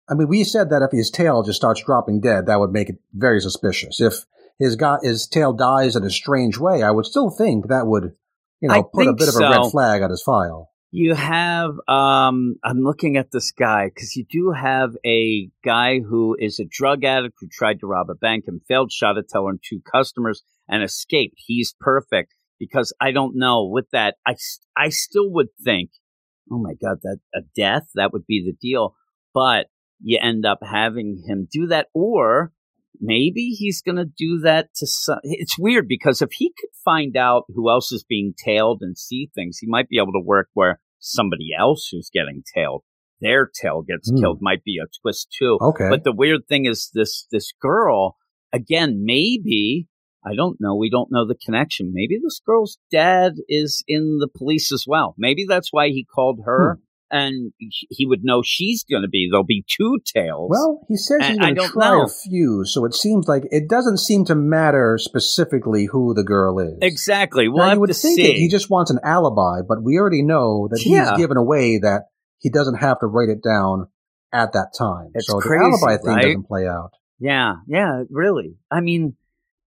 [0.08, 2.90] I mean, we said that if his tail just starts dropping dead, that would make
[2.90, 4.00] it very suspicious.
[4.00, 4.26] If
[4.60, 8.12] his got his tail dies in a strange way, I would still think that would,
[8.62, 10.70] you know, I put a bit of a red flag on his file.
[10.92, 16.36] You have, um, I'm looking at this guy because you do have a guy who
[16.40, 19.52] is a drug addict who tried to rob a bank and failed, shot a teller
[19.52, 21.36] and two customers and escaped.
[21.38, 24.16] He's perfect because I don't know with that.
[24.26, 24.36] I
[24.76, 25.92] I still would think,
[26.52, 28.96] oh my God, that a death, that would be the deal.
[29.34, 29.68] But
[30.02, 32.52] you end up having him do that or
[33.00, 35.20] maybe he's going to do that to some.
[35.24, 39.30] It's weird because if he could find out who else is being tailed and see
[39.36, 42.84] things, he might be able to work where somebody else who's getting tailed,
[43.22, 44.20] their tail gets Hmm.
[44.20, 45.58] killed, might be a twist too.
[45.62, 45.88] Okay.
[45.90, 48.16] But the weird thing is this this girl
[48.54, 49.04] again.
[49.06, 49.88] Maybe
[50.26, 50.76] I don't know.
[50.76, 51.92] We don't know the connection.
[51.94, 55.16] Maybe this girl's dad is in the police as well.
[55.18, 56.76] Maybe that's why he called her.
[56.76, 56.82] Hmm.
[57.12, 59.28] And he- would know she's going to be.
[59.32, 60.50] There'll be two tails.
[60.52, 62.04] Well, he says he's going to try know.
[62.04, 66.60] a few, so it seems like it doesn't seem to matter specifically who the girl
[66.60, 66.78] is.
[66.82, 67.48] exactly.
[67.48, 70.84] We'll now, you would think he just wants an alibi, but we already know that
[70.86, 71.10] Yeah.
[71.10, 72.04] he's given away that
[72.40, 73.88] he doesn't have to write it down
[74.32, 75.10] at that time.
[75.16, 76.22] It's so crazy, the alibi thing right?
[76.24, 76.92] doesn't play out.
[77.20, 78.56] Yeah, yeah, really.
[78.72, 79.16] I mean,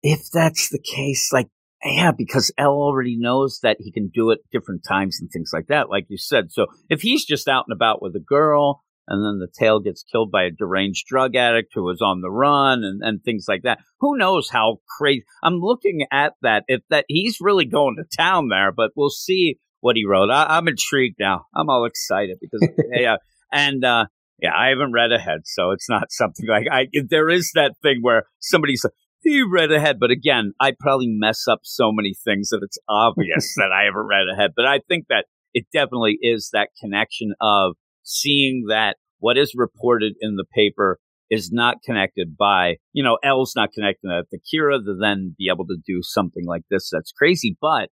[0.02, 1.50] if that's the case, like,
[1.86, 5.68] yeah, because L already knows that he can do it different times and things like
[5.68, 6.52] that, like you said.
[6.52, 10.04] So if he's just out and about with a girl and then the tail gets
[10.04, 13.62] killed by a deranged drug addict who was on the run and, and things like
[13.64, 15.24] that, who knows how crazy.
[15.44, 16.64] I'm looking at that.
[16.68, 20.32] If that he's really going to town there, but we'll see what he wrote.
[20.32, 21.46] I, I'm intrigued now.
[21.56, 23.18] I'm all excited because, yeah.
[23.52, 24.06] And, uh,
[24.42, 26.88] yeah, I haven't read ahead, so it's not something like I.
[27.10, 28.92] There is that thing where somebody's like,
[29.26, 33.54] he read ahead, but again, I probably mess up so many things that it's obvious
[33.58, 34.52] that I haven't read ahead.
[34.56, 37.74] But I think that it definitely is that connection of
[38.04, 41.00] seeing that what is reported in the paper
[41.32, 45.50] is not connected by, you know, L's not connected to the Kira to then be
[45.52, 46.90] able to do something like this.
[46.92, 47.58] That's crazy.
[47.60, 47.90] But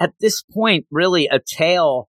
[0.00, 2.08] at this point, really, a tail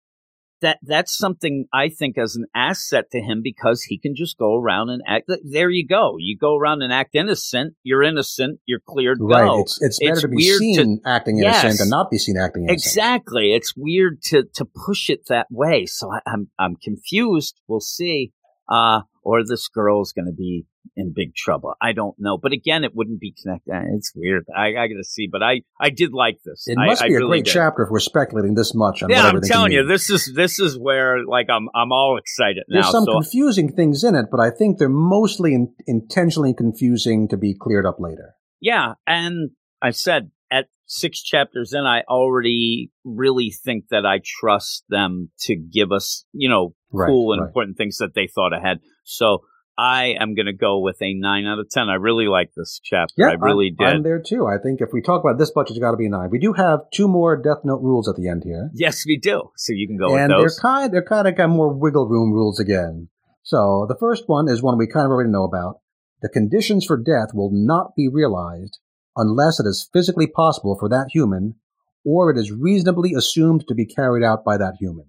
[0.61, 4.55] that that's something I think as an asset to him because he can just go
[4.55, 5.29] around and act.
[5.43, 6.15] There you go.
[6.17, 7.75] You go around and act innocent.
[7.83, 8.59] You're innocent.
[8.65, 9.19] You're cleared.
[9.21, 9.45] Right.
[9.45, 9.61] Go.
[9.61, 12.37] It's it's better It's to be weird to- seen acting innocent than not be seen
[12.37, 12.79] acting innocent.
[12.87, 13.53] Exactly.
[13.53, 15.85] It's weird to to push it that way.
[15.85, 17.59] So I, I'm I'm confused.
[17.67, 18.31] We'll see.
[18.69, 21.73] Uh, or this girl's going to be in big trouble.
[21.81, 22.37] I don't know.
[22.37, 23.71] But again, it wouldn't be connected.
[23.73, 24.45] Uh, It's weird.
[24.55, 25.27] I, I got to see.
[25.31, 26.65] But I I did like this.
[26.67, 27.51] It must I be a really great did.
[27.53, 29.89] chapter if we're speculating this much on Yeah, I'm telling you, mean.
[29.89, 32.91] this is this is where like I'm I'm all excited There's now.
[32.91, 37.37] some so confusing things in it, but I think they're mostly in, intentionally confusing to
[37.37, 38.35] be cleared up later.
[38.59, 44.83] Yeah, and I said at six chapters in, I already really think that I trust
[44.89, 47.47] them to give us, you know, Right, cool and right.
[47.49, 48.79] important things that they thought ahead.
[49.03, 49.39] So
[49.77, 51.87] I am going to go with a nine out of ten.
[51.87, 53.13] I really like this chapter.
[53.17, 53.95] Yeah, I really I'm, did.
[53.97, 54.47] I'm there too.
[54.47, 56.29] I think if we talk about this much, it's got to be a nine.
[56.31, 59.51] We do have two more Death Note rules at the end here, yes, we do.
[59.55, 62.31] So you can go and with they're kind they're kind of got more wiggle room
[62.31, 63.09] rules again.
[63.43, 65.79] So the first one is one we kind of already know about.
[66.21, 68.79] The conditions for death will not be realized
[69.15, 71.55] unless it is physically possible for that human,
[72.03, 75.05] or it is reasonably assumed to be carried out by that human.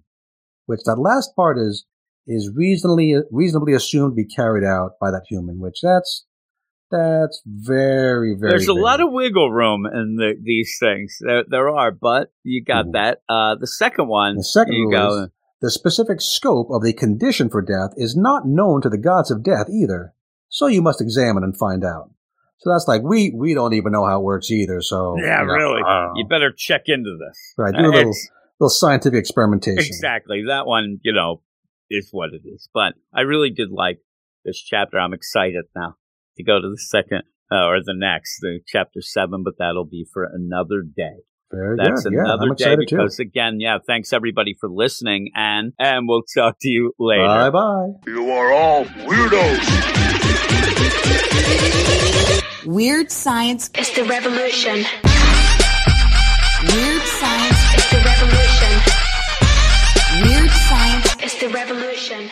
[0.67, 1.85] Which that last part is
[2.29, 5.59] is reasonably reasonably assumed to be carried out by that human.
[5.59, 6.25] Which that's
[6.91, 8.51] that's very very.
[8.51, 11.17] There's a lot of wiggle room in the, these things.
[11.19, 12.91] There, there are, but you got Mhm.
[12.93, 13.21] that.
[13.29, 15.23] Uh, the second one, The second you rule go.
[15.23, 15.29] is
[15.61, 19.43] the specific scope of the condition for death is not known to the gods of
[19.43, 20.13] death either,
[20.47, 22.09] so you must examine and find out.
[22.59, 24.81] So that's like we we don't even know how it works either.
[24.81, 25.81] So yeah, you know, really.
[25.87, 27.53] uh, You better check into this.
[27.57, 28.13] right, do a Uh, little
[28.59, 29.77] little scientific experimentation.
[29.85, 30.43] Exactly.
[30.47, 31.41] That one, you know,
[31.89, 32.69] is what it is.
[32.73, 33.99] But I really did like
[34.45, 34.99] this chapter.
[34.99, 35.95] I'm excited now
[36.37, 40.05] to go to the second uh, or the next, the chapter seven, but that'll be
[40.13, 41.23] for another day.
[41.51, 42.13] Very That's good.
[42.13, 42.97] Yeah, another I'm day excited too.
[42.97, 47.25] because again, yeah, thanks everybody for listening and and we'll talk to you later.
[47.25, 47.87] Bye bye.
[48.05, 49.87] You are all weirdos.
[52.67, 54.85] Weird science is the revolution.
[56.75, 57.75] Weird science.
[57.77, 58.48] is the revolution.
[61.39, 62.29] The revolution.